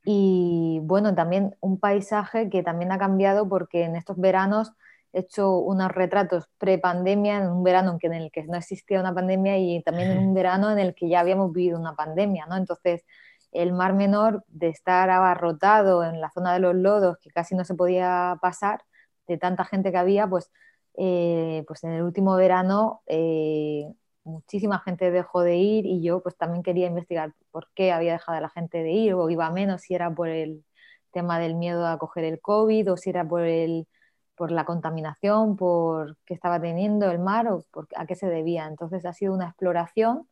[0.05, 4.73] Y bueno, también un paisaje que también ha cambiado porque en estos veranos
[5.12, 9.83] hecho unos retratos pre-pandemia, en un verano en el que no existía una pandemia y
[9.83, 12.57] también en un verano en el que ya habíamos vivido una pandemia, ¿no?
[12.57, 13.05] Entonces,
[13.53, 17.64] el Mar Menor, de estar abarrotado en la zona de los lodos, que casi no
[17.64, 18.83] se podía pasar,
[19.27, 20.51] de tanta gente que había, pues,
[20.96, 23.87] eh, pues en el último verano eh,
[24.25, 28.40] muchísima gente dejó de ir y yo pues también quería investigar por qué había dejado
[28.40, 30.64] la gente de ir o iba menos, si era por el
[31.12, 33.87] tema del miedo a coger el COVID o si era por el
[34.35, 38.66] por la contaminación por que estaba teniendo el mar o por, a qué se debía.
[38.66, 40.29] Entonces ha sido una exploración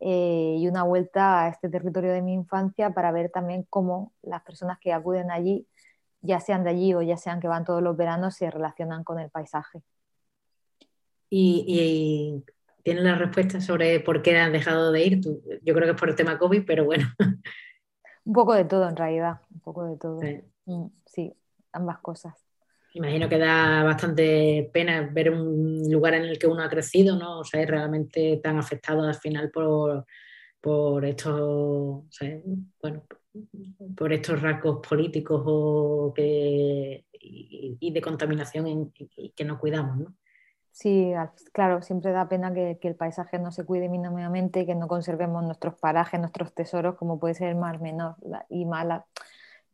[0.00, 4.42] eh, y una vuelta a este territorio de mi infancia para ver también cómo las
[4.42, 5.66] personas que acuden allí,
[6.20, 9.18] ya sean de allí o ya sean que van todos los veranos, se relacionan con
[9.20, 9.82] el paisaje.
[11.30, 15.20] Y, y ¿tienes la respuesta sobre por qué han dejado de ir?
[15.20, 17.06] yo creo que es por el tema COVID, pero bueno.
[18.24, 20.20] Un poco de todo en realidad, un poco de todo.
[20.20, 21.30] sí mm,
[21.72, 22.45] ambas cosas.
[22.96, 27.40] Imagino que da bastante pena ver un lugar en el que uno ha crecido, ¿no?
[27.40, 30.06] O sea, es realmente tan afectado al final por,
[30.62, 32.06] por estos,
[32.80, 33.02] bueno,
[33.94, 40.14] por estos rasgos políticos o que, y, de contaminación que no cuidamos, ¿no?
[40.72, 41.12] Sí,
[41.52, 45.74] claro, siempre da pena que, el paisaje no se cuide mínimamente, que no conservemos nuestros
[45.74, 48.16] parajes, nuestros tesoros, como puede ser el mar menor
[48.48, 49.04] y mala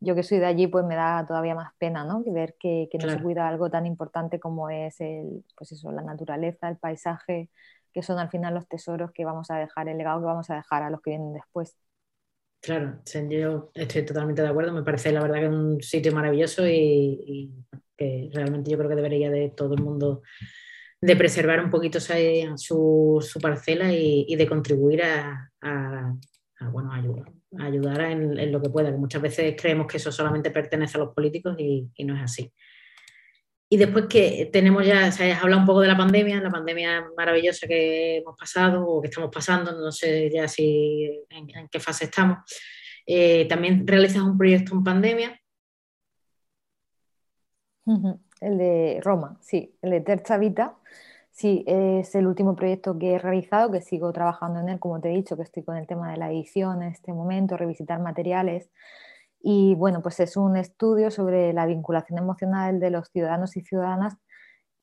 [0.03, 2.23] yo que soy de allí, pues me da todavía más pena, ¿no?
[2.25, 6.69] Ver que, no se cuida algo tan importante como es el, pues eso, la naturaleza,
[6.69, 7.49] el paisaje,
[7.93, 10.55] que son al final los tesoros que vamos a dejar, el legado que vamos a
[10.55, 11.77] dejar a los que vienen después.
[12.63, 16.65] Claro, yo estoy totalmente de acuerdo, me parece la verdad que es un sitio maravilloso
[16.65, 17.51] y,
[17.97, 20.21] que realmente yo creo que debería de todo el mundo
[21.01, 25.51] de preservar un poquito su, su parcela y, de contribuir a,
[26.71, 30.97] bueno, ayudar, ayudar en, lo que pueda, que muchas veces creemos que eso solamente pertenece
[30.97, 32.51] a los políticos y, no es así.
[33.69, 37.07] Y después que tenemos ya, se ha hablado un poco de la pandemia, la pandemia
[37.17, 42.05] maravillosa que hemos pasado o que estamos pasando, no sé ya si en, qué fase
[42.05, 42.39] estamos.
[43.05, 45.39] Eh, también realizas un proyecto en pandemia.
[48.41, 50.77] El de Roma, sí, el de Terza Vita.
[51.33, 55.09] Sí, es el último proyecto que he realizado, que sigo trabajando en él, como te
[55.11, 58.69] he dicho, que estoy con el tema de la edición en este momento, revisitar materiales.
[59.41, 64.15] Y bueno, pues es un estudio sobre la vinculación emocional de los ciudadanos y ciudadanas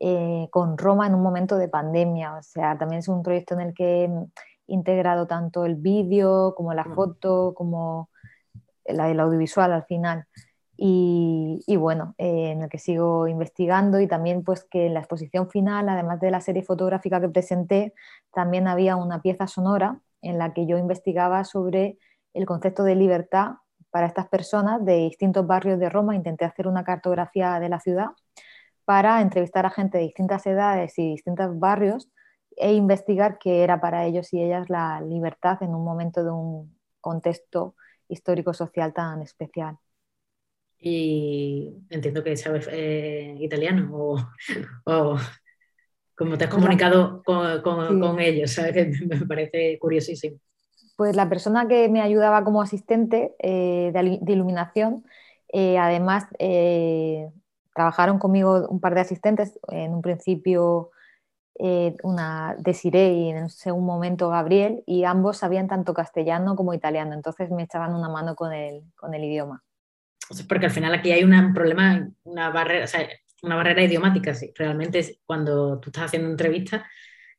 [0.01, 2.35] eh, con Roma en un momento de pandemia.
[2.37, 4.11] O sea, también es un proyecto en el que he
[4.67, 8.11] integrado tanto el vídeo como la foto, como
[8.85, 10.27] la, el audiovisual al final.
[10.83, 15.51] Y, bueno, eh, en el que sigo investigando y también pues que en la exposición
[15.51, 17.93] final, además de la serie fotográfica que presenté,
[18.33, 21.99] también había una pieza sonora en la que yo investigaba sobre
[22.33, 23.57] el concepto de libertad
[23.91, 26.17] para estas personas de distintos barrios de Roma.
[26.17, 28.13] Intenté hacer una cartografía de la ciudad
[28.87, 32.11] para entrevistar a gente de distintas edades y distintos barrios
[32.57, 36.75] e investigar qué era para ellos y ellas la libertad en un momento de un
[37.03, 37.75] contexto
[38.09, 39.79] histórico-social tan especial
[40.81, 44.17] y entiendo que sabes eh, italiano o,
[44.85, 45.17] o
[46.17, 48.99] cómo te has comunicado con, con, ellos, ¿sabes?
[48.99, 50.39] Que me parece curiosísimo.
[50.97, 55.05] Pues la persona que me ayudaba como asistente eh, de, iluminación,
[55.53, 56.27] eh, además
[57.75, 60.91] trabajaron conmigo un par de asistentes, en un principio
[62.03, 67.51] una Desiree y en un momento Gabriel, y ambos sabían tanto castellano como italiano, entonces
[67.51, 69.63] me echaban una mano con el, con el idioma
[70.49, 74.35] porque al final aquí hay un problema, una barrera, o una barrera idiomática.
[74.35, 74.53] Sí.
[74.55, 76.83] Realmente cuando tú estás haciendo entrevistas,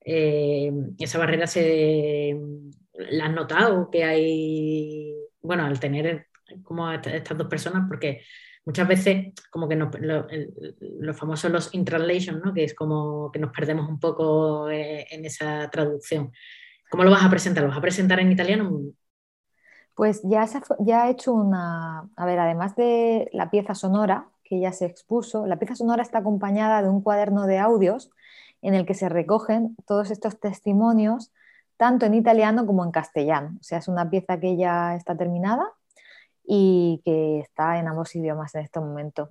[0.03, 2.35] eh, esa barrera se
[2.93, 6.27] la has notado que hay, bueno, al tener
[6.63, 8.21] como estas dos personas, porque
[8.65, 12.53] muchas veces como que los famosos los intranslation, ¿no?
[12.53, 16.31] que es como que nos perdemos un poco eh, en esa traducción.
[16.89, 17.63] ¿Cómo lo vas a presentar?
[17.63, 18.81] ¿Lo vas a presentar en italiano?
[19.95, 24.59] Pues ya, se, ya he hecho una, a ver, además de la pieza sonora que
[24.59, 28.11] ya se expuso, la pieza sonora está acompañada de un cuaderno de audios
[28.61, 31.31] en el que se recogen todos estos testimonios,
[31.77, 33.57] tanto en italiano como en castellano.
[33.59, 35.71] O sea, es una pieza que ya está terminada
[36.43, 39.29] y que está en ambos idiomas en este momento.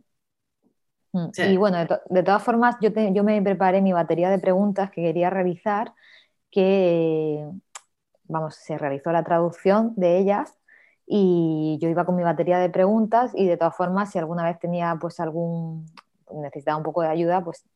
[1.13, 5.03] Mm, y bueno, de, todas formas, yo, yo, me preparé mi batería de preguntas que
[5.03, 5.93] quería realizar,
[6.51, 7.47] que
[8.31, 10.59] vamos, se realizó la traducción de ellas
[11.07, 14.59] y yo iba con mi batería de preguntas y de todas formas si alguna vez
[14.59, 15.87] tenía pues algún,
[16.33, 17.69] necesitaba un poco de ayuda, pues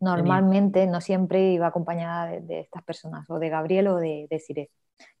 [0.00, 4.70] normalmente, no siempre iba acompañada de, estas personas, o de Gabriel o de, de Sire,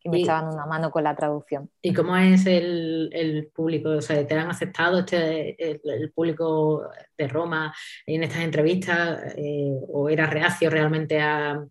[0.00, 1.70] que me echaban una mano con la traducción.
[1.80, 3.90] ¿Y cómo es el, público?
[3.90, 6.82] O sea, ¿te han aceptado este, el, público
[7.16, 7.72] de Roma
[8.06, 9.34] en estas entrevistas?
[9.36, 11.64] Eh, ¿O era reacio realmente a,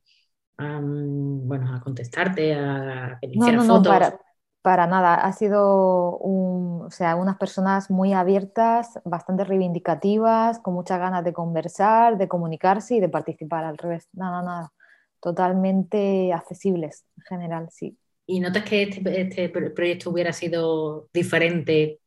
[0.57, 3.99] bueno, a contestarte, a que no, no, fotos.
[3.99, 4.19] No,
[4.61, 5.15] para, nada.
[5.15, 11.33] Ha sido un, o sea, unas personas muy abiertas, bastante reivindicativas, con muchas ganas de
[11.33, 14.07] conversar, de comunicarse y de participar al revés.
[14.13, 14.73] Nada, nada.
[15.19, 17.97] Totalmente accesibles en general, sí.
[18.27, 22.00] ¿Y notas que este, este proyecto hubiera sido diferente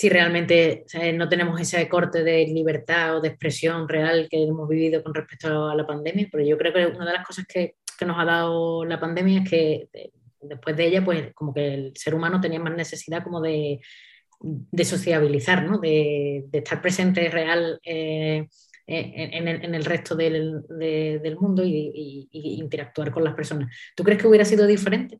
[0.00, 5.02] si realmente no tenemos ese corte de libertad o de expresión real que hemos vivido
[5.02, 8.06] con respecto a la pandemia, pero yo creo que una de las cosas que, que
[8.06, 10.10] nos ha dado la pandemia es que eh,
[10.40, 13.78] después de ella, pues como que el ser humano tenía más necesidad como de,
[14.40, 15.76] de sociabilizar, ¿no?
[15.76, 18.48] de, estar presente real eh,
[18.86, 23.70] en, el, resto del, del mundo y, y interactuar con las personas.
[23.94, 25.18] ¿Tú crees que hubiera sido diferente?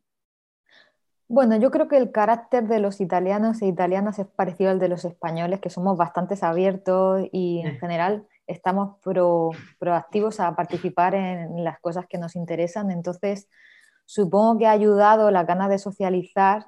[1.33, 4.89] Bueno, yo creo que el carácter de los italianos e italianas es parecido al de
[4.89, 8.97] los españoles, que somos bastante abiertos y en general estamos
[9.79, 12.91] proactivos a participar en las cosas que nos interesan.
[12.91, 13.47] Entonces,
[14.03, 16.65] supongo que ha ayudado la gana de socializar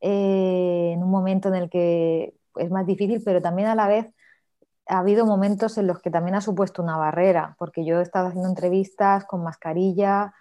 [0.00, 4.06] eh, en un momento en el que es más difícil, pero también a la vez
[4.86, 8.28] ha habido momentos en los que también ha supuesto una barrera, porque yo he estado
[8.28, 10.32] haciendo entrevistas con mascarilla,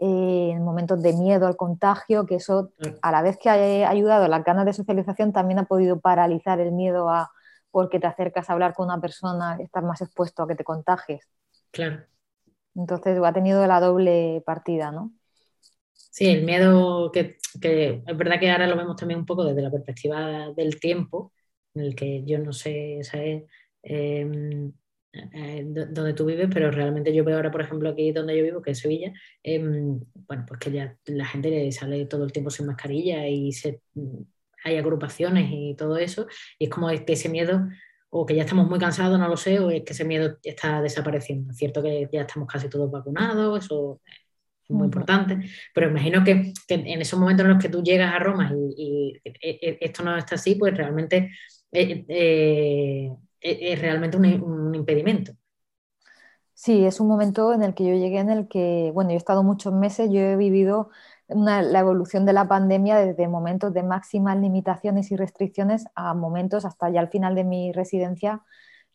[0.00, 2.70] eh, en momentos de miedo al contagio, que eso
[3.02, 6.60] a la vez que ha ayudado a las ganas de socialización también ha podido paralizar
[6.60, 7.30] el miedo a
[7.70, 11.28] porque te acercas a hablar con una persona, estás más expuesto a que te contagies.
[11.70, 12.04] Claro.
[12.74, 15.12] Entonces ha tenido la doble partida, ¿no?
[15.92, 19.62] Sí, el miedo que, que, es verdad que ahora lo vemos también un poco desde
[19.62, 21.32] la perspectiva del tiempo,
[21.74, 23.44] en el que yo no sé, ¿sabes?
[23.82, 24.72] em,
[25.12, 28.62] eh, donde tú vives, pero realmente yo veo ahora, por ejemplo, aquí donde yo vivo,
[28.62, 32.66] que es Sevilla, em, bueno, pues que ya la gente sale todo el tiempo sin
[32.66, 33.80] mascarilla y se,
[34.64, 36.26] hay agrupaciones y todo eso,
[36.58, 37.68] y es como que ese miedo,
[38.10, 40.82] o que ya estamos muy cansados, no lo sé, o es que ese miedo está
[40.82, 41.52] desapareciendo.
[41.52, 44.00] Es cierto que ya estamos casi todos vacunados, eso
[44.64, 45.38] es muy importante,
[45.74, 50.02] pero imagino que, en esos momentos en los que tú llegas a Roma y, esto
[50.02, 51.30] no está así, pues realmente
[51.72, 53.10] eh, eh,
[53.40, 55.32] es realmente un, impedimento.
[56.54, 59.18] Sí, es un momento en el que yo llegué, en el que, bueno, yo he
[59.18, 60.90] estado muchos meses, yo he vivido
[61.28, 66.90] la evolución de la pandemia desde momentos de máximas limitaciones y restricciones a momentos hasta
[66.90, 68.42] ya al final de mi residencia,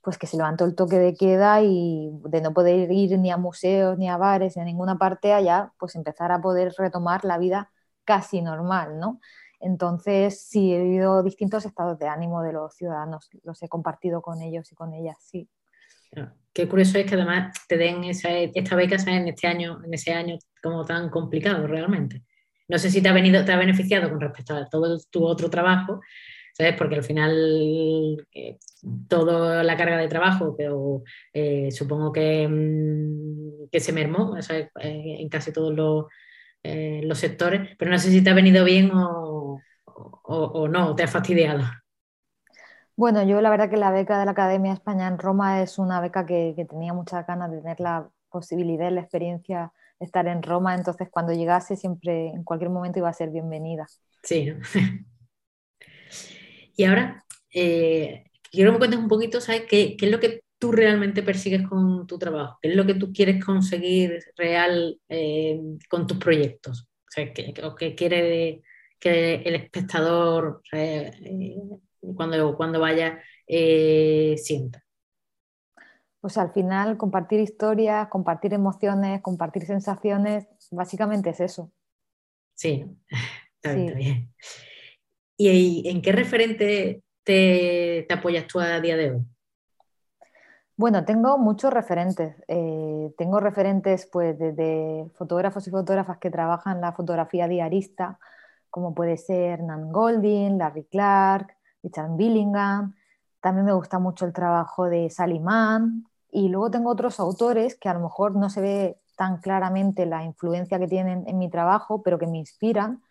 [0.01, 3.37] pues que se levantó el toque de queda y de no poder ir ni a
[3.37, 7.37] museos, ni a bares, ni a ninguna parte allá, pues empezar a poder retomar la
[7.37, 7.71] vida
[8.03, 9.21] casi normal, ¿no?
[9.63, 14.41] Entonces, sí, he vivido distintos estados de ánimo de los ciudadanos, los he compartido con
[14.41, 15.47] ellos y con ellas, sí.
[16.53, 20.13] Qué curioso es que además te den esa, esta beca en este año, en ese
[20.13, 22.23] año como tan complicado realmente.
[22.67, 25.49] No sé si te ha venido, te ha beneficiado con respecto a todo tu otro
[25.49, 26.01] trabajo,
[26.53, 26.75] ¿sabes?
[26.77, 28.57] Porque al final eh,
[29.07, 31.03] toda la carga de trabajo, pero
[31.33, 36.05] eh, supongo que, mm, que, se mermó eh, en casi todos los,
[36.63, 41.07] los, sectores, pero no sé si te ha venido bien o, o, no, te ha
[41.07, 41.63] fastidiado.
[42.95, 45.99] Bueno, yo la verdad que la beca de la Academia España en Roma es una
[45.99, 50.43] beca que, que tenía muchas ganas de tener la posibilidad, la experiencia de estar en
[50.43, 53.87] Roma, entonces cuando llegase siempre, en cualquier momento iba a ser bienvenida.
[54.21, 54.53] Sí.
[56.75, 59.63] y ahora, eh, quiero que me cuentes un poquito, ¿sabes?
[59.69, 62.57] ¿Qué, ¿Qué, es lo que tú realmente persigues con tu trabajo?
[62.61, 65.59] ¿Qué es lo que tú quieres conseguir real eh,
[65.89, 66.87] con tus proyectos?
[67.01, 68.63] O sea, ¿qué, qué quiere
[68.97, 71.57] que el espectador eh,
[72.15, 74.81] cuando, cuando vaya eh, sienta?
[76.21, 81.73] Pues al final compartir historias, compartir emociones, compartir sensaciones, básicamente es eso.
[82.55, 82.85] Sí,
[83.61, 84.33] está bien.
[85.35, 89.25] ¿Y en qué referente te, apoyas tú a día de hoy?
[90.75, 92.35] Bueno, tengo muchos referentes.
[92.47, 98.17] Eh, tengo referentes pues desde fotógrafos y fotógrafas que trabajan la fotografía diarista,
[98.71, 102.95] como puede ser Nan Goldin, Larry Clark, Richard Billingham.
[103.39, 106.07] También me gusta mucho el trabajo de Sally Mann.
[106.31, 110.23] Y luego tengo otros autores que a lo mejor no se ve tan claramente la
[110.23, 113.03] influencia que tienen en mi trabajo, pero que me inspiran,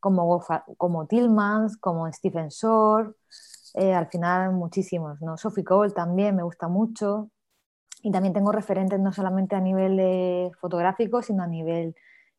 [0.00, 0.42] como,
[0.78, 3.12] como Tillmans, como Stephen Shore,
[3.74, 5.20] eh, al final muchísimos.
[5.20, 5.36] ¿no?
[5.36, 7.30] Sophie Cole también me gusta mucho.
[8.02, 11.94] Y también tengo referentes no solamente a nivel fotográfico, sino a nivel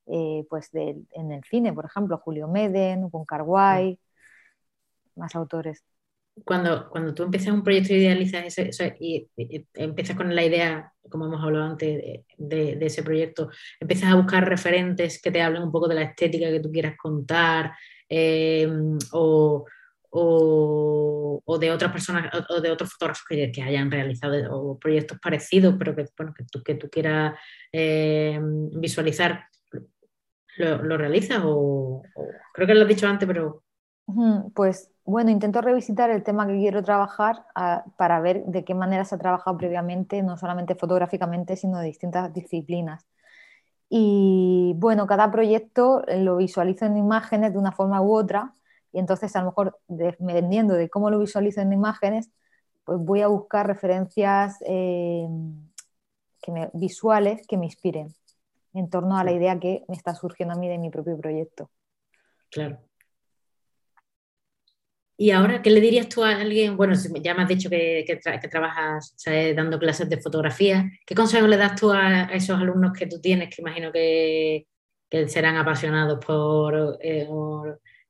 [0.08, 4.00] eh, pues en el cine, por ejemplo, Julio Meden, Con Carguay,
[5.16, 5.84] más autores.
[6.44, 9.30] Cuando, cuando tú empiezas un proyecto y idealizas eso, y,
[9.74, 15.22] empiezas con la idea, como hemos hablado antes, de, ese proyecto, empiezas a buscar referentes
[15.22, 17.74] que te hablen un poco de la estética que tú quieras contar,
[18.10, 18.68] eh,
[19.12, 19.66] o,
[20.12, 25.96] o, de otras personas o de otros fotógrafos que, que hayan realizado proyectos parecidos, pero
[25.96, 27.38] que, bueno, que, tú, que tú quieras
[27.72, 28.40] eh,
[28.74, 29.46] visualizar.
[30.58, 32.04] ¿Lo, realizas o,
[32.54, 33.64] creo que lo has dicho antes, pero...
[34.54, 39.06] Pues bueno, intento revisitar el tema que quiero trabajar ah, para ver de qué manera
[39.06, 43.08] se ha trabajado previamente, no solamente fotográficamente, sino de distintas disciplinas.
[43.90, 48.54] Y bueno, cada proyecto lo visualizo en imágenes de una forma u otra,
[48.94, 52.30] y entonces a lo mejor dependiendo de cómo lo visualizo en imágenes,
[52.84, 55.28] pues voy a buscar referencias eh,
[56.74, 58.14] visuales que me inspiren
[58.74, 61.70] en torno a la idea que me está surgiendo a mí de mi propio proyecto.
[62.50, 62.80] Claro.
[65.18, 66.76] Y ahora, ¿qué le dirías tú a alguien?
[66.76, 68.20] Bueno, ya me has dicho que,
[68.50, 69.16] trabajas
[69.56, 70.90] dando clases de fotografía.
[71.06, 74.66] ¿Qué consejo le das tú a, esos alumnos que tú tienes, que imagino que,
[75.28, 77.28] serán apasionados por, eh,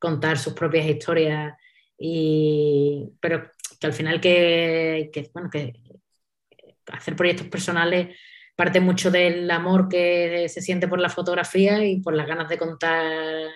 [0.01, 1.53] contar sus propias historias,
[1.97, 5.79] y, pero que al final que, bueno, que
[6.87, 8.17] hacer proyectos personales
[8.55, 12.57] parte mucho del amor que se siente por la fotografía y por las ganas de
[12.57, 13.49] contar,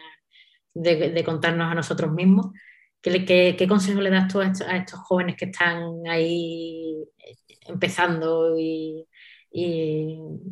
[0.73, 2.47] de, contarnos a nosotros mismos.
[3.01, 7.03] ¿Qué, qué, qué consejo le das tú a estos, jóvenes que están ahí
[7.67, 9.07] empezando y,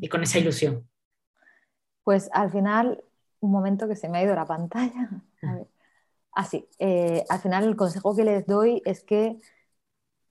[0.10, 0.88] con esa ilusión?
[2.04, 3.04] Pues al final,
[3.40, 5.10] un momento que se me ha ido la pantalla.
[6.36, 9.40] Así, eh, al final el consejo que les doy es que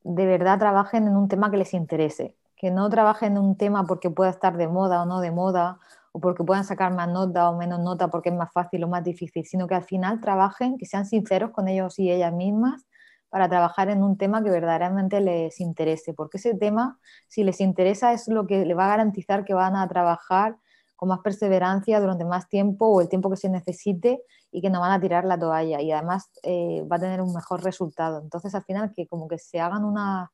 [0.05, 3.85] de verdad trabajen en un tema que les interese que no trabajen en un tema
[3.89, 5.81] porque pueda estar de moda o no de moda,
[6.13, 9.03] o porque puedan sacar más nota o menos nota porque es más fácil o más
[9.03, 12.87] difícil, sino que al final trabajen, que sean sinceros con ellos y ellas mismas
[13.31, 18.13] para trabajar en un tema que verdaderamente les interese, porque ese tema, si les interesa,
[18.13, 20.57] es lo que le va a garantizar que van a trabajar
[20.95, 24.23] con más perseverancia durante más tiempo o el tiempo que se necesite
[24.53, 27.33] y que no van a tirar la toalla y además eh, va a tener un
[27.33, 28.21] mejor resultado.
[28.23, 30.31] Entonces, al final, que como que se hagan una,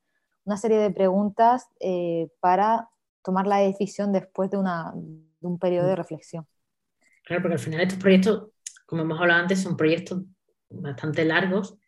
[0.57, 2.89] serie de preguntas eh, para
[3.23, 5.97] tomar la decisión después de, un periodo de mm.
[5.97, 6.47] reflexión.
[7.25, 8.49] Claro, porque al final estos proyectos,
[8.87, 10.23] como hemos hablado antes, son proyectos
[10.71, 11.79] bastante largos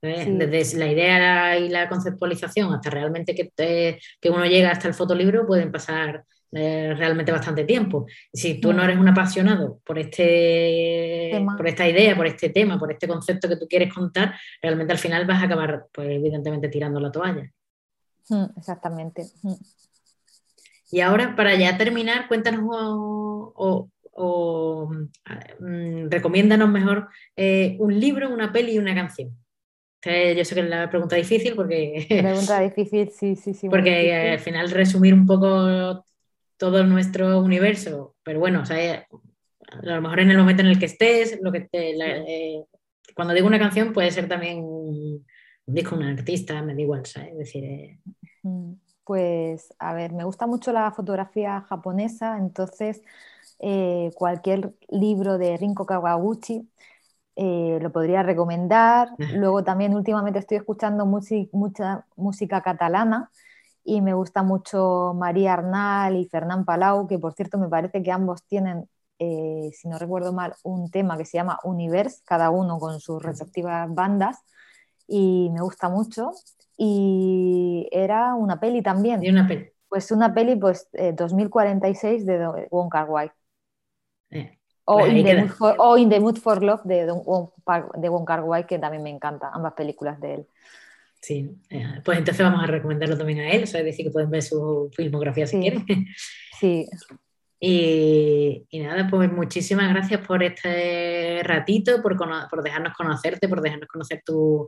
[0.00, 3.50] Desde la idea y la conceptualización hasta realmente que,
[4.20, 6.24] que, uno llega hasta el fotolibro pueden pasar
[6.54, 8.04] eh, realmente bastante tiempo.
[8.30, 12.92] Si tú no eres un apasionado por, este, por esta idea, por este tema, por
[12.92, 17.00] este concepto que tú quieres contar, realmente al final vas a acabar, pues evidentemente, tirando
[17.00, 17.50] la toalla.
[18.58, 19.24] Exactamente.
[20.90, 23.88] Y ahora, para ya terminar, cuéntanos o,
[25.58, 29.30] mm, recomiéndanos mejor eh, un libro, una peli y una canción.
[30.04, 32.04] yo sé que es la pregunta difícil porque...
[32.10, 33.70] Pregunta difícil, sí, sí, sí.
[33.70, 36.04] Porque al final resumir un poco
[36.62, 39.04] todo nuestro universo, pero bueno, o sea,
[39.66, 42.64] a lo mejor en el momento en el que estés, lo que eh,
[43.16, 45.26] cuando digo una canción puede ser también un
[45.66, 47.32] disco, un artista, me da igual, ¿sabes?
[47.32, 47.98] Es decir, eh,
[49.02, 53.02] pues a ver, me gusta mucho la fotografía japonesa, entonces
[53.58, 56.68] eh, cualquier libro de Rinko Kawaguchi
[57.34, 59.08] lo podría recomendar.
[59.34, 63.32] Luego también últimamente estoy escuchando mucha música catalana
[63.84, 68.12] y me gusta mucho María Arnal y Fernán Palau, que por cierto me parece que
[68.12, 72.78] ambos tienen, eh, si no recuerdo mal, un tema que se llama Universe, cada uno
[72.78, 74.38] con sus respectivas bandas,
[75.06, 76.32] y me gusta mucho.
[76.76, 79.22] Y era una peli también.
[79.22, 79.70] ¿Y una peli?
[79.88, 83.30] Pues una peli, pues 2046 eh, de Wong Kar Wai.
[84.30, 85.24] Eh, o, pues In
[86.08, 90.20] the Mood for, Love de, de Wong Kar Wai, que también me encanta, ambas películas
[90.20, 90.48] de él.
[91.22, 94.10] Sí, eh, pues entonces vamos a recomendarlo también a él, o sea, es decir, que
[94.10, 95.86] pueden ver su filmografía si quieren.
[96.60, 96.86] Sí.
[97.64, 104.20] Y, nada, pues muchísimas gracias por este ratito, por, por dejarnos conocerte, por dejarnos conocer
[104.26, 104.66] tu,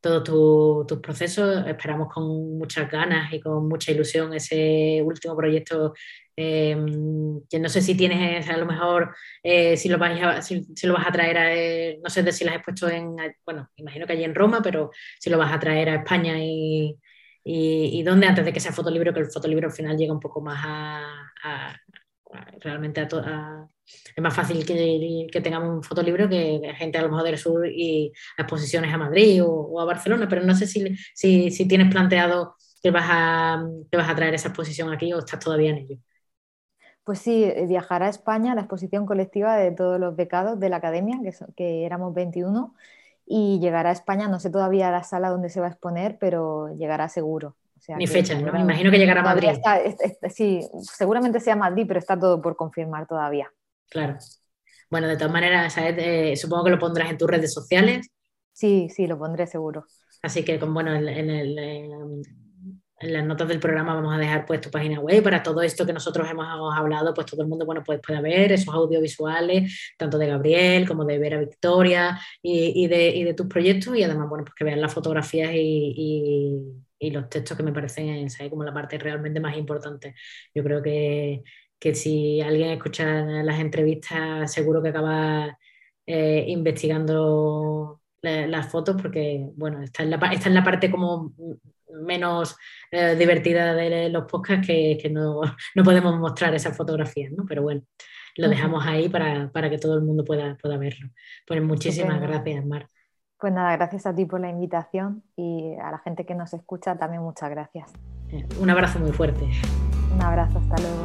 [0.00, 1.66] todos tus procesos.
[1.66, 5.92] Esperamos con muchas ganas y con mucha ilusión ese último proyecto
[6.42, 10.64] Em, que no sé si tienes a lo mejor, eh, si, lo vas a, si,
[10.84, 14.06] lo vas a traer a, eh, no sé si lo has puesto en, bueno, imagino
[14.06, 16.96] que allí en Roma, pero si lo vas a traer a España y,
[17.44, 20.40] y, dónde antes de que sea fotolibro, que el fotolibro al final llega un poco
[20.40, 21.76] más a,
[22.60, 27.66] realmente es más fácil que, tengamos un fotolibro que gente a lo mejor del sur
[27.66, 32.90] y a exposiciones a Madrid o, a Barcelona, pero no sé si, tienes planteado que
[32.90, 35.98] vas, a, que vas a traer esa exposición aquí o estás todavía en ello.
[37.04, 40.76] Pues sí, eh, viajará a España la exposición colectiva de todos los becados de la
[40.76, 42.74] academia, que, que éramos 21,
[43.26, 46.74] y llegará a España, no sé todavía la sala donde se va a exponer, pero
[46.74, 47.56] llegará seguro.
[47.96, 48.52] Ni fecha, ¿no?
[48.52, 49.48] Me imagino que llegará a Madrid.
[50.30, 53.50] sí, seguramente sea Madrid, pero está todo por confirmar todavía.
[53.88, 54.16] Claro.
[54.90, 58.08] Bueno, de todas maneras, eh, supongo que lo pondrás en tus redes sociales.
[58.52, 59.86] Sí, sí, lo pondré seguro.
[60.22, 61.58] Así que, bueno, en, el,
[63.00, 65.86] en las notas del programa vamos a dejar pues tu página web para todo esto
[65.86, 70.18] que nosotros hemos hablado, pues todo el mundo bueno, pues pueda ver esos audiovisuales, tanto
[70.18, 74.54] de Gabriel como de Vera Victoria y, de, de, tus proyectos y además bueno, pues
[74.54, 76.60] que vean las fotografías y,
[77.10, 80.14] los textos que me parecen como la parte realmente más importante.
[80.54, 81.42] Yo creo que,
[81.94, 85.58] si alguien escucha las entrevistas seguro que acaba
[86.06, 91.32] eh, investigando las fotos porque bueno, está en la, está en la parte como
[92.02, 92.56] menos
[92.90, 95.40] eh, divertida de los podcasts que, no,
[95.84, 97.44] podemos mostrar esas fotografías, ¿no?
[97.48, 97.82] Pero bueno,
[98.36, 101.10] lo dejamos ahí para, que todo el mundo pueda, pueda verlo.
[101.46, 102.88] Pues muchísimas gracias, Mar.
[103.40, 106.96] Pues nada, gracias a ti por la invitación y a la gente que nos escucha
[106.96, 107.90] también muchas gracias.
[108.60, 109.48] Un abrazo muy fuerte.
[110.14, 111.04] Un abrazo, hasta luego.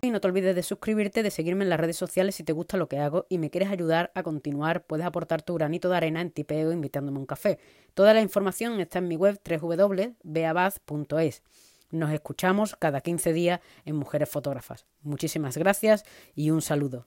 [0.00, 2.76] Y no te olvides de suscribirte, de seguirme en las redes sociales si te gusta
[2.76, 6.20] lo que hago y me quieres ayudar a continuar, puedes aportar tu granito de arena
[6.20, 7.58] en tipeo invitándome a un café.
[7.94, 11.42] Toda la información está en mi web www.beabaz.es.
[11.90, 14.86] Nos escuchamos cada 15 días en Mujeres Fotógrafas.
[15.02, 16.04] Muchísimas gracias
[16.34, 17.06] y un saludo.